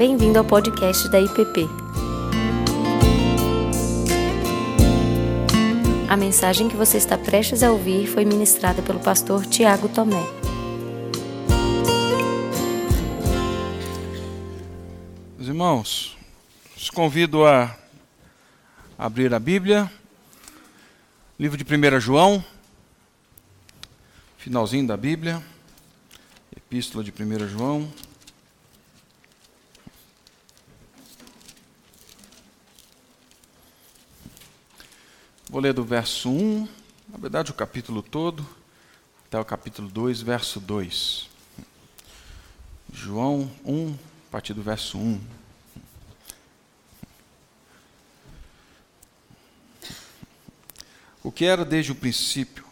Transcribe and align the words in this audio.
Bem-vindo 0.00 0.38
ao 0.38 0.44
podcast 0.46 1.10
da 1.10 1.20
IPP. 1.20 1.68
A 6.08 6.16
mensagem 6.16 6.70
que 6.70 6.74
você 6.74 6.96
está 6.96 7.18
prestes 7.18 7.62
a 7.62 7.70
ouvir 7.70 8.06
foi 8.06 8.24
ministrada 8.24 8.80
pelo 8.80 8.98
pastor 8.98 9.44
Tiago 9.44 9.90
Tomé. 9.90 10.24
Meus 15.36 15.48
irmãos, 15.48 16.16
os 16.74 16.88
convido 16.88 17.44
a 17.44 17.76
abrir 18.96 19.34
a 19.34 19.38
Bíblia, 19.38 19.92
livro 21.38 21.58
de 21.58 21.64
1 21.64 22.00
João, 22.00 22.42
finalzinho 24.38 24.86
da 24.86 24.96
Bíblia, 24.96 25.42
epístola 26.56 27.04
de 27.04 27.12
1 27.12 27.48
João. 27.48 28.09
Vou 35.50 35.60
ler 35.60 35.72
do 35.72 35.82
verso 35.82 36.30
1, 36.30 36.68
na 37.08 37.18
verdade 37.18 37.50
o 37.50 37.54
capítulo 37.54 38.04
todo, 38.04 38.46
até 39.26 39.36
o 39.36 39.44
capítulo 39.44 39.88
2, 39.88 40.22
verso 40.22 40.60
2. 40.60 41.28
João 42.92 43.50
1, 43.64 43.90
a 43.90 44.30
partir 44.30 44.54
do 44.54 44.62
verso 44.62 44.96
1. 44.96 45.20
O 51.20 51.32
que 51.32 51.44
era 51.44 51.64
desde 51.64 51.90
o 51.90 51.96
princípio, 51.96 52.64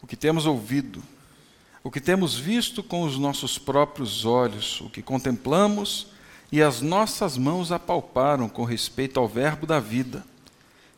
o 0.00 0.06
que 0.06 0.14
temos 0.14 0.46
ouvido, 0.46 1.02
o 1.82 1.90
que 1.90 2.00
temos 2.00 2.36
visto 2.38 2.84
com 2.84 3.02
os 3.02 3.18
nossos 3.18 3.58
próprios 3.58 4.24
olhos, 4.24 4.80
o 4.80 4.88
que 4.88 5.02
contemplamos 5.02 6.06
e 6.52 6.62
as 6.62 6.80
nossas 6.80 7.36
mãos 7.36 7.72
apalparam 7.72 8.48
com 8.48 8.62
respeito 8.62 9.18
ao 9.18 9.26
Verbo 9.26 9.66
da 9.66 9.80
vida 9.80 10.24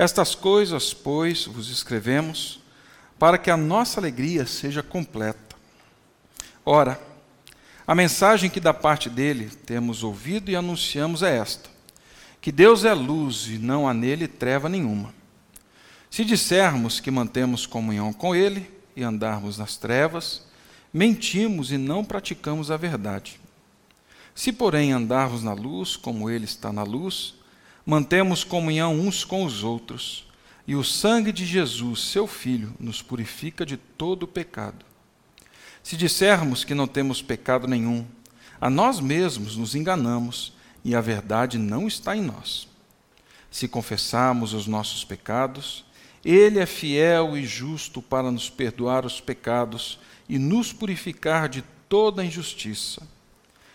Estas 0.00 0.34
coisas, 0.34 0.94
pois, 0.94 1.44
vos 1.44 1.68
escrevemos, 1.68 2.58
para 3.18 3.36
que 3.36 3.50
a 3.50 3.56
nossa 3.56 4.00
alegria 4.00 4.46
seja 4.46 4.82
completa. 4.82 5.54
Ora, 6.64 6.98
a 7.86 7.94
mensagem 7.94 8.48
que 8.48 8.60
da 8.60 8.72
parte 8.72 9.10
dele 9.10 9.50
temos 9.66 10.02
ouvido 10.02 10.50
e 10.50 10.56
anunciamos 10.56 11.22
é 11.22 11.36
esta: 11.36 11.68
que 12.40 12.50
Deus 12.50 12.86
é 12.86 12.94
luz 12.94 13.46
e 13.48 13.58
não 13.58 13.86
há 13.86 13.92
nele 13.92 14.26
treva 14.26 14.70
nenhuma. 14.70 15.12
Se 16.08 16.24
dissermos 16.24 16.98
que 16.98 17.10
mantemos 17.10 17.66
comunhão 17.66 18.10
com 18.10 18.34
ele 18.34 18.70
e 18.96 19.02
andarmos 19.02 19.58
nas 19.58 19.76
trevas, 19.76 20.46
mentimos 20.90 21.70
e 21.72 21.76
não 21.76 22.02
praticamos 22.02 22.70
a 22.70 22.76
verdade. 22.78 23.38
Se, 24.34 24.50
porém, 24.50 24.92
andarmos 24.92 25.42
na 25.42 25.52
luz, 25.52 25.94
como 25.94 26.30
ele 26.30 26.46
está 26.46 26.72
na 26.72 26.84
luz, 26.84 27.34
mantemos 27.90 28.44
comunhão 28.44 28.94
uns 29.00 29.24
com 29.24 29.44
os 29.44 29.64
outros, 29.64 30.24
e 30.64 30.76
o 30.76 30.84
sangue 30.84 31.32
de 31.32 31.44
Jesus, 31.44 32.02
seu 32.02 32.24
Filho, 32.24 32.72
nos 32.78 33.02
purifica 33.02 33.66
de 33.66 33.76
todo 33.76 34.22
o 34.22 34.28
pecado. 34.28 34.86
Se 35.82 35.96
dissermos 35.96 36.62
que 36.62 36.72
não 36.72 36.86
temos 36.86 37.20
pecado 37.20 37.66
nenhum, 37.66 38.06
a 38.60 38.70
nós 38.70 39.00
mesmos 39.00 39.56
nos 39.56 39.74
enganamos 39.74 40.52
e 40.84 40.94
a 40.94 41.00
verdade 41.00 41.58
não 41.58 41.88
está 41.88 42.16
em 42.16 42.22
nós. 42.22 42.68
Se 43.50 43.66
confessarmos 43.66 44.54
os 44.54 44.68
nossos 44.68 45.04
pecados, 45.04 45.84
Ele 46.24 46.60
é 46.60 46.66
fiel 46.66 47.36
e 47.36 47.44
justo 47.44 48.00
para 48.00 48.30
nos 48.30 48.48
perdoar 48.48 49.04
os 49.04 49.20
pecados 49.20 49.98
e 50.28 50.38
nos 50.38 50.72
purificar 50.72 51.48
de 51.48 51.64
toda 51.88 52.24
injustiça. 52.24 53.02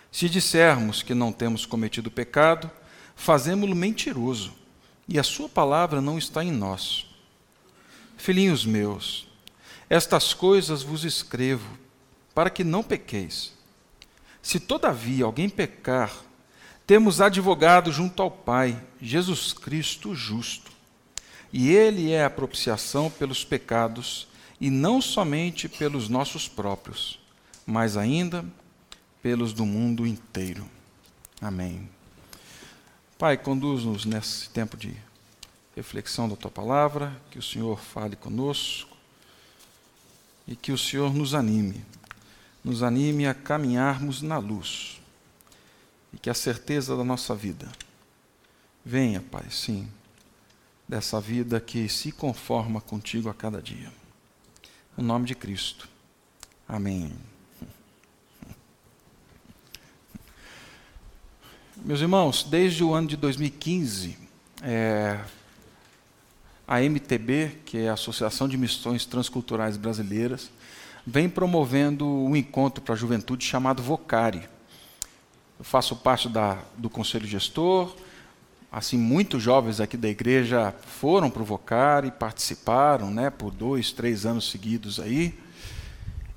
Se 0.10 0.30
dissermos 0.30 1.04
que 1.04 1.14
não 1.14 1.34
temos 1.34 1.66
cometido 1.66 2.10
pecado, 2.10 2.72
fazemos-lo 3.16 3.76
mentiroso, 3.76 4.54
e 5.08 5.20
a 5.20 5.24
sua 5.24 5.48
palavra 5.48 6.02
não 6.02 6.18
está 6.18 6.44
em 6.44 6.52
nós. 6.52 7.06
Filhinhos 8.18 8.66
meus, 8.66 9.28
estas 9.90 10.34
coisas 10.34 10.82
vos 10.82 11.04
escrevo, 11.04 11.78
para 12.34 12.50
que 12.50 12.64
não 12.64 12.84
pequeis. 12.84 13.54
Se 14.42 14.60
todavia 14.60 15.26
alguém 15.26 15.50
pecar, 15.50 16.12
temos 16.86 17.22
advogado 17.22 17.92
junto 17.92 18.22
ao 18.22 18.30
Pai, 18.30 18.80
Jesus 19.02 19.54
Cristo 19.54 20.14
justo. 20.14 20.72
E 21.52 21.70
ele 21.72 22.12
é 22.12 22.26
a 22.26 22.30
propiciação 22.30 23.10
pelos 23.10 23.44
pecados, 23.44 24.28
e 24.60 24.70
não 24.70 25.02
somente 25.02 25.68
pelos 25.68 26.10
nossos 26.10 26.48
próprios, 26.48 27.20
mas 27.66 27.98
ainda 27.98 28.46
pelos 29.22 29.54
do 29.54 29.66
mundo 29.66 30.06
inteiro. 30.06 30.70
Amém. 31.42 31.95
Pai, 33.18 33.38
conduz-nos 33.38 34.04
nesse 34.04 34.50
tempo 34.50 34.76
de 34.76 34.94
reflexão 35.74 36.28
da 36.28 36.36
tua 36.36 36.52
palavra, 36.52 37.16
que 37.32 37.40
o 37.40 37.42
Senhor 37.42 37.80
fale 37.80 38.16
conosco 38.18 38.96
e 40.46 40.54
que 40.54 40.74
o 40.74 40.78
Senhor 40.78 41.14
nos 41.14 41.34
anime, 41.34 41.86
nos 42.62 42.84
anime 42.84 43.26
a 43.26 43.34
caminharmos 43.34 44.22
na 44.22 44.38
luz 44.38 45.00
e 46.14 46.18
que 46.18 46.30
a 46.30 46.34
certeza 46.34 46.96
da 46.98 47.06
nossa 47.06 47.34
vida 47.34 47.72
venha, 48.84 49.22
Pai, 49.22 49.50
sim, 49.50 49.88
dessa 50.86 51.20
vida 51.22 51.62
que 51.62 51.88
se 51.88 52.12
conforma 52.12 52.82
contigo 52.82 53.30
a 53.30 53.34
cada 53.34 53.62
dia. 53.62 53.92
No 54.98 55.04
nome 55.04 55.26
de 55.26 55.36
Cristo. 55.36 55.88
Amém. 56.68 57.16
Meus 61.86 62.02
irmãos, 62.02 62.44
desde 62.50 62.84
o 62.84 62.96
ano 62.96 63.08
de 63.08 63.16
2015, 63.16 64.18
é, 64.64 65.20
a 66.68 66.82
MTB, 66.82 67.60
que 67.64 67.78
é 67.78 67.90
a 67.90 67.94
Associação 67.94 68.50
de 68.50 68.58
Missões 68.58 69.06
Transculturais 69.06 69.78
Brasileiras, 69.78 70.50
vem 71.06 71.30
promovendo 71.30 72.08
um 72.08 72.36
encontro 72.36 72.82
para 72.82 72.96
a 72.96 72.98
juventude 72.98 73.46
chamado 73.46 73.84
Vocari. 73.84 74.50
Eu 75.60 75.64
faço 75.64 75.96
parte 75.96 76.28
da, 76.28 76.58
do 76.76 76.90
conselho 76.90 77.28
gestor, 77.28 77.96
assim, 78.72 78.98
muitos 78.98 79.44
jovens 79.44 79.80
aqui 79.80 79.96
da 79.96 80.10
igreja 80.10 80.74
foram 81.00 81.30
para 81.30 81.44
o 81.44 81.46
Vocari, 81.46 82.10
participaram 82.10 83.12
né, 83.12 83.30
por 83.30 83.52
dois, 83.52 83.92
três 83.92 84.26
anos 84.26 84.50
seguidos 84.50 85.00
aí. 85.00 85.38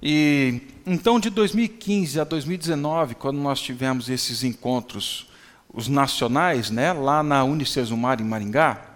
E 0.03 0.61
então, 0.85 1.19
de 1.19 1.31
2015 1.31 2.21
a 2.21 2.25
2019, 2.25 3.15
quando 3.15 3.39
nós 3.39 3.63
tivemos 3.63 4.11
esses 4.11 4.45
encontros 4.45 5.27
os 5.73 5.89
nacionais, 5.89 6.71
né, 6.71 6.93
lá 6.93 7.23
na 7.23 7.45
Unicesumar, 7.45 8.21
em 8.21 8.25
Maringá, 8.25 8.89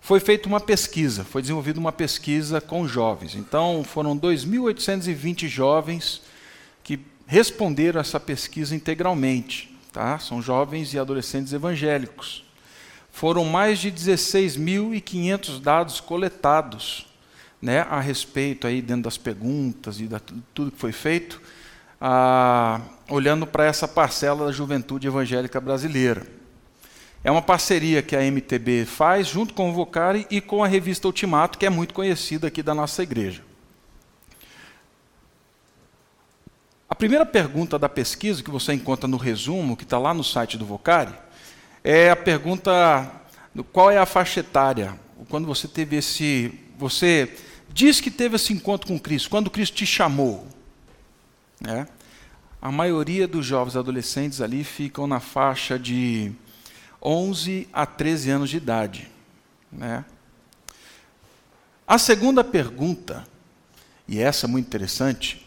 foi 0.00 0.20
feita 0.20 0.46
uma 0.48 0.60
pesquisa, 0.60 1.24
foi 1.24 1.40
desenvolvida 1.40 1.80
uma 1.80 1.92
pesquisa 1.92 2.60
com 2.60 2.86
jovens. 2.86 3.34
Então, 3.34 3.82
foram 3.82 4.18
2.820 4.18 5.48
jovens 5.48 6.20
que 6.82 7.00
responderam 7.26 8.00
essa 8.00 8.20
pesquisa 8.20 8.76
integralmente. 8.76 9.74
Tá? 9.92 10.18
São 10.18 10.42
jovens 10.42 10.92
e 10.92 10.98
adolescentes 10.98 11.54
evangélicos. 11.54 12.44
Foram 13.10 13.46
mais 13.46 13.78
de 13.78 13.90
16.500 13.90 15.60
dados 15.60 16.00
coletados 16.00 17.06
né, 17.62 17.80
a 17.88 17.98
respeito, 17.98 18.66
aí, 18.66 18.82
dentro 18.82 19.04
das 19.04 19.16
perguntas 19.16 20.00
e 20.00 20.06
de 20.06 20.20
tudo 20.52 20.70
que 20.70 20.78
foi 20.78 20.92
feito, 20.92 21.40
olhando 23.08 23.46
para 23.46 23.64
essa 23.64 23.88
parcela 23.88 24.46
da 24.46 24.52
juventude 24.52 25.06
evangélica 25.06 25.60
brasileira. 25.60 26.26
É 27.22 27.30
uma 27.30 27.40
parceria 27.40 28.02
que 28.02 28.14
a 28.14 28.20
MTB 28.20 28.84
faz 28.84 29.28
junto 29.28 29.54
com 29.54 29.70
o 29.70 29.72
Vocari 29.72 30.26
e 30.30 30.40
com 30.40 30.62
a 30.62 30.66
revista 30.66 31.08
Ultimato, 31.08 31.58
que 31.58 31.64
é 31.64 31.70
muito 31.70 31.94
conhecida 31.94 32.48
aqui 32.48 32.62
da 32.62 32.74
nossa 32.74 33.02
igreja. 33.02 33.42
A 36.88 36.94
primeira 36.94 37.24
pergunta 37.24 37.78
da 37.78 37.88
pesquisa, 37.88 38.42
que 38.42 38.50
você 38.50 38.74
encontra 38.74 39.08
no 39.08 39.16
resumo, 39.16 39.76
que 39.76 39.84
está 39.84 39.98
lá 39.98 40.12
no 40.12 40.22
site 40.22 40.58
do 40.58 40.66
Vocari, 40.66 41.14
é 41.82 42.10
a 42.10 42.16
pergunta: 42.16 43.10
qual 43.72 43.90
é 43.90 43.98
a 43.98 44.06
faixa 44.06 44.40
etária? 44.40 44.98
Quando 45.28 45.46
você 45.46 45.66
teve 45.66 45.96
esse. 45.96 46.60
Você 46.78 47.34
diz 47.70 48.00
que 48.00 48.10
teve 48.10 48.36
esse 48.36 48.52
encontro 48.52 48.86
com 48.86 48.98
Cristo, 49.00 49.30
quando 49.30 49.50
Cristo 49.50 49.76
te 49.76 49.86
chamou. 49.86 50.46
Né? 51.60 51.86
A 52.64 52.72
maioria 52.72 53.28
dos 53.28 53.44
jovens 53.44 53.76
adolescentes 53.76 54.40
ali 54.40 54.64
ficam 54.64 55.06
na 55.06 55.20
faixa 55.20 55.78
de 55.78 56.32
11 57.02 57.68
a 57.70 57.84
13 57.84 58.30
anos 58.30 58.48
de 58.48 58.56
idade. 58.56 59.06
Né? 59.70 60.02
A 61.86 61.98
segunda 61.98 62.42
pergunta, 62.42 63.28
e 64.08 64.18
essa 64.18 64.46
é 64.46 64.48
muito 64.48 64.64
interessante, 64.64 65.46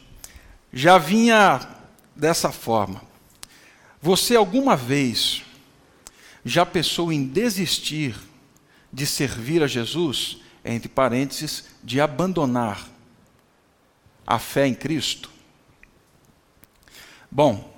já 0.71 0.99
vinha 0.99 1.67
dessa 2.15 2.51
forma. 2.51 3.01
Você 3.99 4.35
alguma 4.35 4.75
vez 4.75 5.41
já 6.45 6.67
pensou 6.67 7.11
em 7.11 7.25
desistir 7.25 8.15
de 8.93 9.07
servir 9.07 9.63
a 9.63 9.67
Jesus, 9.67 10.37
entre 10.63 10.87
parênteses, 10.87 11.65
de 11.83 11.99
abandonar 11.99 12.87
a 14.23 14.37
fé 14.37 14.67
em 14.67 14.75
Cristo? 14.75 15.35
Bom, 17.29 17.77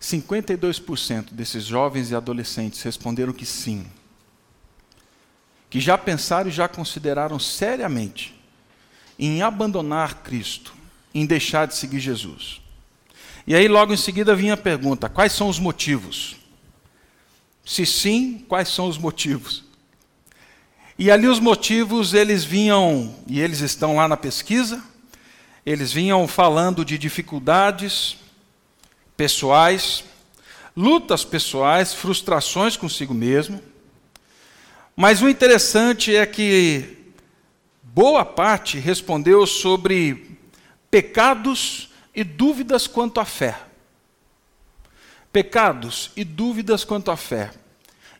52% 0.00 1.32
desses 1.32 1.64
jovens 1.64 2.10
e 2.10 2.14
adolescentes 2.14 2.82
responderam 2.82 3.32
que 3.32 3.46
sim. 3.46 3.86
Que 5.70 5.80
já 5.80 5.98
pensaram 5.98 6.48
e 6.48 6.52
já 6.52 6.68
consideraram 6.68 7.38
seriamente 7.38 8.38
em 9.18 9.42
abandonar 9.42 10.22
Cristo, 10.22 10.74
em 11.12 11.26
deixar 11.26 11.66
de 11.66 11.74
seguir 11.74 12.00
Jesus. 12.00 12.60
E 13.46 13.54
aí, 13.54 13.66
logo 13.66 13.92
em 13.92 13.96
seguida, 13.96 14.36
vinha 14.36 14.54
a 14.54 14.58
pergunta: 14.58 15.08
quais 15.08 15.32
são 15.32 15.48
os 15.48 15.58
motivos? 15.58 16.36
Se 17.64 17.84
sim, 17.84 18.44
quais 18.48 18.68
são 18.68 18.88
os 18.88 18.96
motivos? 18.96 19.64
E 20.98 21.10
ali 21.10 21.28
os 21.28 21.38
motivos, 21.38 22.14
eles 22.14 22.44
vinham, 22.44 23.14
e 23.26 23.40
eles 23.40 23.60
estão 23.60 23.96
lá 23.96 24.08
na 24.08 24.16
pesquisa, 24.16 24.82
eles 25.64 25.92
vinham 25.92 26.26
falando 26.26 26.84
de 26.84 26.96
dificuldades 26.96 28.16
pessoais, 29.16 30.04
lutas 30.76 31.24
pessoais, 31.24 31.92
frustrações 31.92 32.76
consigo 32.76 33.12
mesmo. 33.12 33.60
Mas 34.94 35.20
o 35.20 35.28
interessante 35.28 36.14
é 36.14 36.24
que 36.24 36.96
boa 37.82 38.24
parte 38.24 38.78
respondeu 38.78 39.46
sobre 39.46 40.38
pecados 40.90 41.90
e 42.14 42.24
dúvidas 42.24 42.86
quanto 42.86 43.20
à 43.20 43.24
fé. 43.24 43.58
Pecados 45.32 46.10
e 46.16 46.24
dúvidas 46.24 46.84
quanto 46.84 47.10
à 47.10 47.16
fé. 47.16 47.50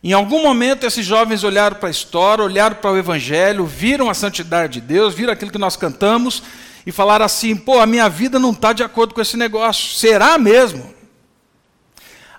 Em 0.01 0.13
algum 0.13 0.41
momento, 0.41 0.85
esses 0.85 1.05
jovens 1.05 1.43
olharam 1.43 1.75
para 1.75 1.89
a 1.89 1.91
história, 1.91 2.43
olharam 2.43 2.77
para 2.77 2.91
o 2.91 2.97
Evangelho, 2.97 3.65
viram 3.65 4.09
a 4.09 4.13
santidade 4.13 4.79
de 4.79 4.81
Deus, 4.81 5.13
viram 5.13 5.33
aquilo 5.33 5.51
que 5.51 5.57
nós 5.57 5.75
cantamos 5.75 6.41
e 6.89 6.91
falaram 6.91 7.23
assim: 7.23 7.55
pô, 7.55 7.79
a 7.79 7.85
minha 7.85 8.09
vida 8.09 8.39
não 8.39 8.49
está 8.49 8.73
de 8.73 8.81
acordo 8.81 9.13
com 9.13 9.21
esse 9.21 9.37
negócio. 9.37 9.95
Será 9.95 10.39
mesmo? 10.39 10.91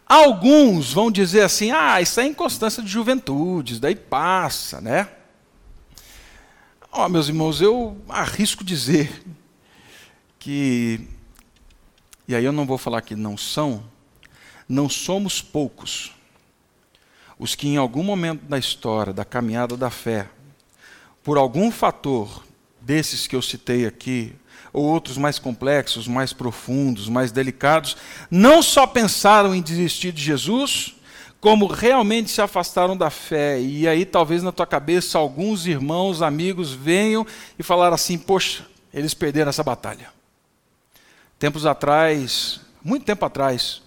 Alguns 0.05 0.93
vão 0.93 1.09
dizer 1.09 1.43
assim: 1.43 1.71
ah, 1.71 2.01
isso 2.01 2.19
é 2.19 2.27
inconstância 2.27 2.83
de 2.83 2.89
juventude, 2.89 3.79
daí 3.79 3.95
passa, 3.95 4.81
né? 4.81 5.09
Ó, 6.91 7.07
oh, 7.07 7.09
meus 7.09 7.29
irmãos, 7.29 7.61
eu 7.61 7.97
arrisco 8.09 8.65
dizer 8.65 9.23
que, 10.37 11.07
e 12.27 12.35
aí 12.35 12.45
eu 12.45 12.51
não 12.51 12.67
vou 12.67 12.77
falar 12.77 13.03
que 13.03 13.15
não 13.15 13.37
são, 13.37 13.85
não 14.69 14.89
somos 14.89 15.41
poucos 15.41 16.11
os 17.39 17.55
que 17.55 17.69
em 17.69 17.77
algum 17.77 18.03
momento 18.03 18.43
da 18.47 18.59
história, 18.59 19.13
da 19.13 19.25
caminhada 19.25 19.77
da 19.77 19.91
fé, 19.91 20.29
por 21.23 21.39
algum 21.39 21.71
fator 21.71 22.45
desses 22.81 23.29
que 23.29 23.37
eu 23.37 23.41
citei 23.41 23.87
aqui, 23.87 24.35
ou 24.73 24.85
outros 24.85 25.17
mais 25.19 25.39
complexos, 25.39 26.07
mais 26.07 26.33
profundos, 26.33 27.09
mais 27.09 27.33
delicados, 27.33 27.97
não 28.31 28.63
só 28.63 28.87
pensaram 28.87 29.55
em 29.55 29.63
desistir 29.63 30.13
de 30.13 30.23
Jesus, 30.23 30.95
como 31.41 31.67
realmente 31.67 32.31
se 32.31 32.43
afastaram 32.43 32.97
da 32.97 33.11
fé. 33.11 33.61
E 33.61 33.89
aí 33.89 34.05
talvez 34.05 34.43
na 34.43 34.53
tua 34.53 34.67
cabeça 34.67 35.19
alguns 35.19 35.67
irmãos, 35.67 36.23
amigos 36.23 36.73
venham 36.73 37.27
e 37.59 37.63
falar 37.63 37.93
assim: 37.93 38.19
"Poxa, 38.19 38.67
eles 38.93 39.15
perderam 39.15 39.49
essa 39.49 39.63
batalha". 39.63 40.09
Tempos 41.39 41.65
atrás, 41.65 42.61
muito 42.85 43.05
tempo 43.05 43.25
atrás, 43.25 43.83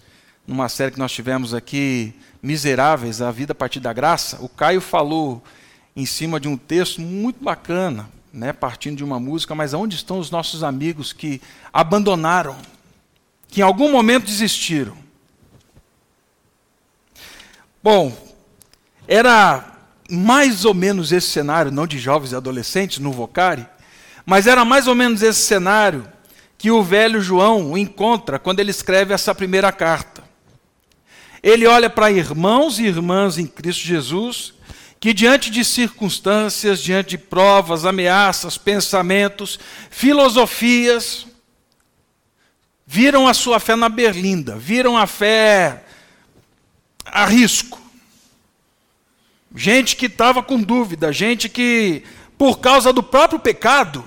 numa 0.46 0.68
série 0.68 0.90
que 0.90 0.98
nós 0.98 1.12
tivemos 1.12 1.54
aqui, 1.54 2.14
Miseráveis, 2.42 3.22
a 3.22 3.30
vida 3.30 3.52
a 3.52 3.54
partir 3.54 3.80
da 3.80 3.90
graça, 3.90 4.36
o 4.42 4.50
Caio 4.50 4.80
falou 4.80 5.42
em 5.96 6.04
cima 6.04 6.38
de 6.38 6.46
um 6.46 6.58
texto 6.58 7.00
muito 7.00 7.42
bacana, 7.42 8.10
né, 8.34 8.52
partindo 8.52 8.96
de 8.96 9.04
uma 9.04 9.20
música, 9.20 9.54
mas 9.54 9.72
onde 9.72 9.94
estão 9.94 10.18
os 10.18 10.28
nossos 10.28 10.64
amigos 10.64 11.12
que 11.12 11.40
abandonaram, 11.72 12.56
que 13.46 13.60
em 13.60 13.62
algum 13.62 13.92
momento 13.92 14.26
desistiram? 14.26 14.96
Bom, 17.80 18.12
era 19.06 19.72
mais 20.10 20.64
ou 20.64 20.74
menos 20.74 21.12
esse 21.12 21.28
cenário, 21.28 21.70
não 21.70 21.86
de 21.86 21.96
jovens 21.96 22.32
e 22.32 22.36
adolescentes 22.36 22.98
no 22.98 23.12
Vocari, 23.12 23.66
mas 24.26 24.48
era 24.48 24.64
mais 24.64 24.88
ou 24.88 24.96
menos 24.96 25.22
esse 25.22 25.42
cenário 25.42 26.08
que 26.58 26.72
o 26.72 26.82
velho 26.82 27.20
João 27.20 27.78
encontra 27.78 28.38
quando 28.38 28.58
ele 28.58 28.72
escreve 28.72 29.14
essa 29.14 29.32
primeira 29.32 29.70
carta. 29.70 30.24
Ele 31.40 31.66
olha 31.66 31.88
para 31.88 32.10
irmãos 32.10 32.80
e 32.80 32.86
irmãs 32.86 33.38
em 33.38 33.46
Cristo 33.46 33.84
Jesus, 33.84 34.54
que 35.04 35.12
diante 35.12 35.50
de 35.50 35.62
circunstâncias, 35.62 36.80
diante 36.80 37.10
de 37.10 37.18
provas, 37.18 37.84
ameaças, 37.84 38.56
pensamentos, 38.56 39.60
filosofias, 39.90 41.26
viram 42.86 43.28
a 43.28 43.34
sua 43.34 43.60
fé 43.60 43.76
na 43.76 43.90
berlinda, 43.90 44.56
viram 44.56 44.96
a 44.96 45.06
fé 45.06 45.84
a 47.04 47.26
risco. 47.26 47.78
Gente 49.54 49.94
que 49.94 50.06
estava 50.06 50.42
com 50.42 50.58
dúvida, 50.62 51.12
gente 51.12 51.50
que, 51.50 52.02
por 52.38 52.58
causa 52.58 52.90
do 52.90 53.02
próprio 53.02 53.38
pecado, 53.38 54.02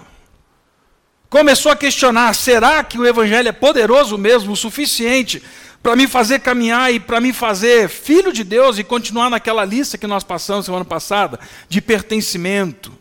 começou 1.30 1.72
a 1.72 1.76
questionar: 1.76 2.34
será 2.34 2.84
que 2.84 2.98
o 2.98 3.06
Evangelho 3.06 3.50
é 3.50 3.52
poderoso 3.52 4.18
mesmo, 4.18 4.54
o 4.54 4.58
suficiente 4.58 5.42
para 5.82 5.96
me 5.96 6.08
fazer 6.08 6.40
caminhar 6.40 6.94
e 6.94 7.00
para 7.00 7.22
me 7.22 7.32
fazer 7.32 7.88
filho 7.88 8.34
de 8.34 8.44
Deus 8.44 8.78
e 8.78 8.84
continuar 8.84 9.30
naquela 9.30 9.64
lista 9.64 9.98
que 9.98 10.08
nós 10.08 10.24
passamos 10.24 10.66
semana 10.66 10.84
passada 10.84 11.40
de 11.70 11.82
pertencimento, 11.82 12.92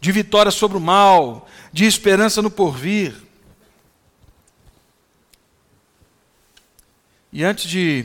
de 0.00 0.12
vitória 0.12 0.50
sobre 0.50 0.76
o 0.76 0.80
mal, 0.80 1.48
de 1.72 1.86
esperança 1.86 2.42
no 2.42 2.50
porvir. 2.50 3.14
E 7.32 7.44
antes 7.44 7.64
de 7.64 8.04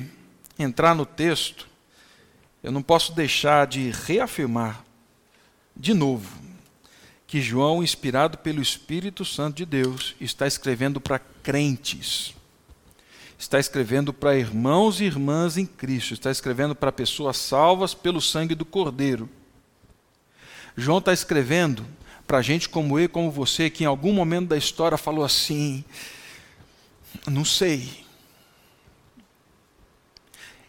entrar 0.58 0.94
no 0.94 1.06
texto, 1.06 1.68
eu 2.64 2.72
não 2.72 2.82
posso 2.82 3.14
deixar 3.14 3.68
de 3.68 3.92
reafirmar 4.06 4.84
de 5.76 5.94
novo 5.94 6.43
que 7.34 7.42
João, 7.42 7.82
inspirado 7.82 8.38
pelo 8.38 8.62
Espírito 8.62 9.26
Santo 9.26 9.56
de 9.56 9.66
Deus, 9.66 10.14
está 10.22 10.46
escrevendo 10.46 11.02
para 11.02 11.18
crentes 11.18 12.36
está 13.40 13.60
escrevendo 13.60 14.14
para 14.14 14.38
irmãos 14.38 15.02
e 15.02 15.06
irmãs 15.06 15.58
em 15.58 15.66
Cristo, 15.66 16.14
está 16.14 16.30
escrevendo 16.30 16.76
para 16.76 16.92
pessoas 16.92 17.38
salvas 17.38 17.96
pelo 17.96 18.22
sangue 18.22 18.54
do 18.54 18.64
Cordeiro. 18.64 19.28
João 20.78 21.00
está 21.00 21.12
escrevendo 21.12 21.84
para 22.28 22.40
gente 22.44 22.70
como 22.70 23.00
eu 23.00 23.10
como 23.10 23.32
você, 23.32 23.68
que 23.68 23.84
em 23.84 23.88
algum 23.88 24.14
momento 24.14 24.50
da 24.50 24.58
história 24.58 24.96
falou 24.96 25.26
assim: 25.26 25.84
não 27.26 27.44
sei. 27.44 28.06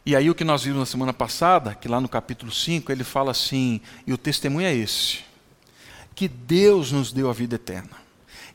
E 0.07 0.17
aí 0.17 0.31
o 0.31 0.35
que 0.35 0.45
nós 0.45 0.65
vimos 0.65 0.79
na 0.79 0.87
semana 0.87 1.13
passada, 1.13 1.75
que 1.75 1.89
lá 1.89 2.01
no 2.01 2.09
capítulo 2.09 2.51
5, 2.51 2.91
ele 2.91 3.05
fala 3.05 3.33
assim, 3.33 3.83
e 4.07 4.15
o 4.15 4.19
testemunho 4.19 4.67
é 4.67 4.75
esse: 4.75 5.34
que 6.15 6.29
Deus 6.29 6.93
nos 6.93 7.13
deu 7.13 7.29
a 7.29 7.33
vida 7.33 7.57
eterna. 7.57 8.05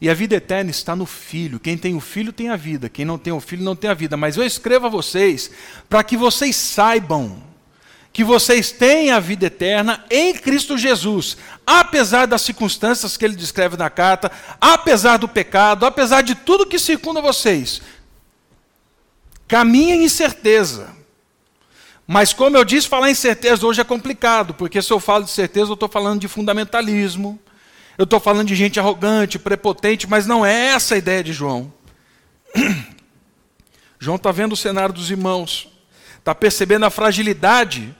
E 0.02 0.10
a 0.10 0.14
vida 0.14 0.36
eterna 0.36 0.72
está 0.72 0.96
no 0.96 1.06
Filho. 1.06 1.60
Quem 1.60 1.78
tem 1.78 1.96
o 1.96 2.00
Filho 2.00 2.32
tem 2.32 2.50
a 2.50 2.56
vida. 2.56 2.88
Quem 2.88 3.04
não 3.04 3.18
tem 3.18 3.34
o 3.34 3.40
Filho 3.40 3.64
não 3.64 3.76
tem 3.76 3.90
a 3.90 3.94
vida. 3.94 4.16
Mas 4.16 4.38
eu 4.38 4.46
escrevo 4.46 4.86
a 4.86 4.90
vocês 4.90 5.52
para 5.90 6.04
que 6.04 6.16
vocês 6.16 6.56
saibam 6.56 7.50
que 8.12 8.24
vocês 8.24 8.72
têm 8.72 9.12
a 9.12 9.20
vida 9.20 9.46
eterna 9.46 10.04
em 10.10 10.34
Cristo 10.34 10.78
Jesus, 10.78 11.38
apesar 11.66 12.26
das 12.26 12.42
circunstâncias 12.42 13.16
que 13.16 13.24
ele 13.24 13.36
descreve 13.36 13.78
na 13.78 13.90
carta, 13.90 14.32
apesar 14.60 15.18
do 15.18 15.28
pecado, 15.28 15.86
apesar 15.86 16.22
de 16.22 16.34
tudo 16.34 16.66
que 16.66 16.80
circunda 16.80 17.22
vocês. 17.22 17.82
Caminhem 19.48 20.04
em 20.04 20.10
certeza. 20.10 20.90
Mas, 22.08 22.34
como 22.34 22.58
eu 22.58 22.66
disse, 22.66 22.88
falar 22.88 23.12
em 23.12 23.16
certeza 23.16 23.66
hoje 23.66 23.82
é 23.82 23.84
complicado, 23.84 24.54
porque 24.56 24.82
se 24.82 24.92
eu 24.92 25.00
falo 25.00 25.24
de 25.24 25.30
certeza, 25.30 25.70
eu 25.70 25.76
estou 25.76 25.88
falando 25.88 26.20
de 26.20 26.28
fundamentalismo, 26.28 27.40
eu 28.00 28.06
estou 28.06 28.18
falando 28.18 28.48
de 28.48 28.56
gente 28.56 28.80
arrogante, 28.80 29.38
prepotente, 29.38 30.08
mas 30.08 30.26
não 30.26 30.46
é 30.46 30.68
essa 30.68 30.96
a 30.96 30.98
ideia 30.98 31.22
de 31.22 31.34
João. 31.34 31.74
João 34.00 34.16
está 34.16 34.32
vendo 34.32 34.54
o 34.54 34.56
cenário 34.56 34.96
dos 34.96 35.12
irmãos, 35.12 35.68
está 36.18 36.34
percebendo 36.34 36.86
a 36.86 36.90
fragilidade 36.90 37.94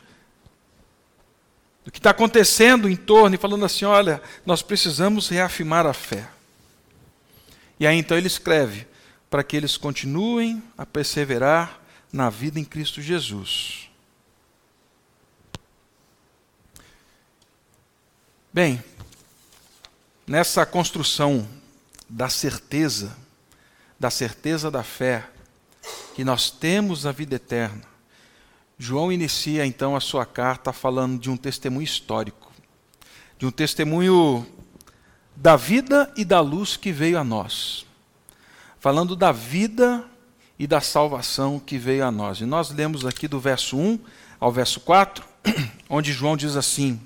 do 1.84 1.92
que 1.92 2.00
está 2.00 2.12
acontecendo 2.12 2.88
em 2.88 2.96
torno 2.96 3.36
e 3.36 3.38
falando 3.38 3.66
assim: 3.66 3.84
olha, 3.84 4.22
nós 4.46 4.62
precisamos 4.62 5.28
reafirmar 5.28 5.86
a 5.86 5.92
fé. 5.94 6.30
E 7.78 7.86
aí 7.86 7.98
então 7.98 8.18
ele 8.18 8.28
escreve: 8.28 8.88
para 9.30 9.44
que 9.44 9.58
eles 9.58 9.76
continuem 9.76 10.64
a 10.78 10.86
perseverar 10.86 11.78
na 12.10 12.30
vida 12.30 12.58
em 12.58 12.64
Cristo 12.64 13.02
Jesus. 13.02 13.90
Bem, 18.54 18.82
nessa 20.30 20.64
construção 20.64 21.48
da 22.08 22.30
certeza, 22.30 23.18
da 24.00 24.12
certeza 24.12 24.70
da 24.70 24.84
fé, 24.84 25.28
que 26.14 26.24
nós 26.24 26.52
temos 26.52 27.08
a 27.08 27.12
vida 27.12 27.38
eterna, 27.38 27.82
João 28.78 29.12
inicia 29.12 29.66
então 29.66 29.96
a 29.96 30.00
sua 30.00 30.28
carta 30.28 30.72
falando 30.72 31.20
de 31.20 31.32
um 31.32 31.36
testemunho 31.36 31.84
histórico, 31.84 32.52
de 33.40 33.48
um 33.48 33.52
testemunho 33.52 34.46
da 35.36 35.56
vida 35.56 36.14
e 36.16 36.24
da 36.24 36.40
luz 36.42 36.78
que 36.78 36.92
veio 36.92 37.18
a 37.18 37.24
nós, 37.24 37.88
falando 38.80 39.16
da 39.16 39.32
vida 39.32 40.06
e 40.60 40.68
da 40.68 40.80
salvação 40.80 41.60
que 41.60 41.80
veio 41.80 42.06
a 42.06 42.12
nós. 42.12 42.40
E 42.40 42.46
nós 42.46 42.70
lemos 42.70 43.04
aqui 43.04 43.28
do 43.28 43.40
verso 43.40 43.76
1 43.76 44.00
ao 44.40 44.52
verso 44.52 44.80
4, 44.82 45.26
onde 45.90 46.14
João 46.14 46.38
diz 46.38 46.56
assim: 46.56 47.02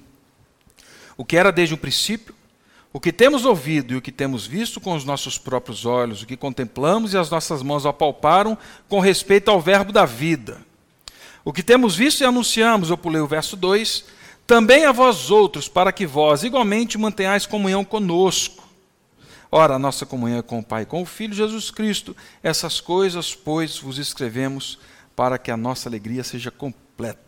O 1.16 1.24
que 1.24 1.38
era 1.38 1.54
desde 1.54 1.74
o 1.74 1.78
princípio, 1.78 2.36
o 2.94 3.00
que 3.00 3.12
temos 3.12 3.44
ouvido 3.44 3.96
e 3.96 3.98
o 3.98 4.02
que 4.02 4.12
temos 4.12 4.46
visto 4.46 4.80
com 4.80 4.94
os 4.94 5.04
nossos 5.04 5.36
próprios 5.36 5.84
olhos, 5.84 6.22
o 6.22 6.28
que 6.28 6.38
contemplamos 6.38 7.14
e 7.14 7.18
as 7.18 7.28
nossas 7.28 7.64
mãos 7.64 7.88
apalparam 7.88 8.56
com 8.88 9.00
respeito 9.00 9.50
ao 9.50 9.60
Verbo 9.60 9.92
da 9.92 10.06
vida. 10.06 10.62
O 11.44 11.52
que 11.52 11.64
temos 11.64 11.96
visto 11.96 12.22
e 12.22 12.26
anunciamos, 12.26 12.92
eu 12.92 12.98
pulei 12.98 13.20
o 13.20 13.28
verso 13.28 13.58
2, 13.58 14.06
também 14.46 14.86
a 14.86 14.92
vós 14.92 15.32
outros, 15.32 15.68
para 15.68 15.92
que 15.92 16.06
vós 16.06 16.44
igualmente 16.44 16.96
mantenhais 16.96 17.48
comunhão 17.48 17.84
conosco. 17.84 18.64
Ora, 19.52 19.74
a 19.74 19.80
nossa 19.80 20.06
comunhão 20.06 20.38
é 20.38 20.44
com 20.44 20.60
o 20.60 20.64
Pai 20.64 20.84
e 20.84 20.86
com 20.86 21.02
o 21.02 21.06
Filho 21.06 21.34
Jesus 21.34 21.72
Cristo. 21.72 22.16
Essas 22.44 22.80
coisas, 22.80 23.34
pois, 23.34 23.78
vos 23.78 23.98
escrevemos 23.98 24.78
para 25.16 25.40
que 25.40 25.50
a 25.50 25.58
nossa 25.58 25.90
alegria 25.90 26.24
seja 26.24 26.52
completa. 26.52 27.20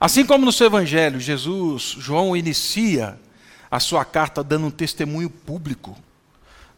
Assim 0.00 0.26
como 0.26 0.44
no 0.44 0.52
seu 0.52 0.66
evangelho, 0.66 1.20
Jesus, 1.20 1.94
João 1.98 2.36
inicia 2.36 3.18
a 3.72 3.80
sua 3.80 4.04
carta 4.04 4.44
dando 4.44 4.66
um 4.66 4.70
testemunho 4.70 5.30
público, 5.30 5.96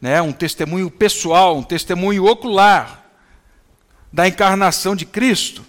né? 0.01 0.23
um 0.23 0.31
testemunho 0.31 0.89
pessoal, 0.89 1.59
um 1.59 1.63
testemunho 1.65 2.25
ocular 2.25 3.05
da 4.13 4.29
encarnação 4.29 4.95
de 4.95 5.05
Cristo. 5.05 5.67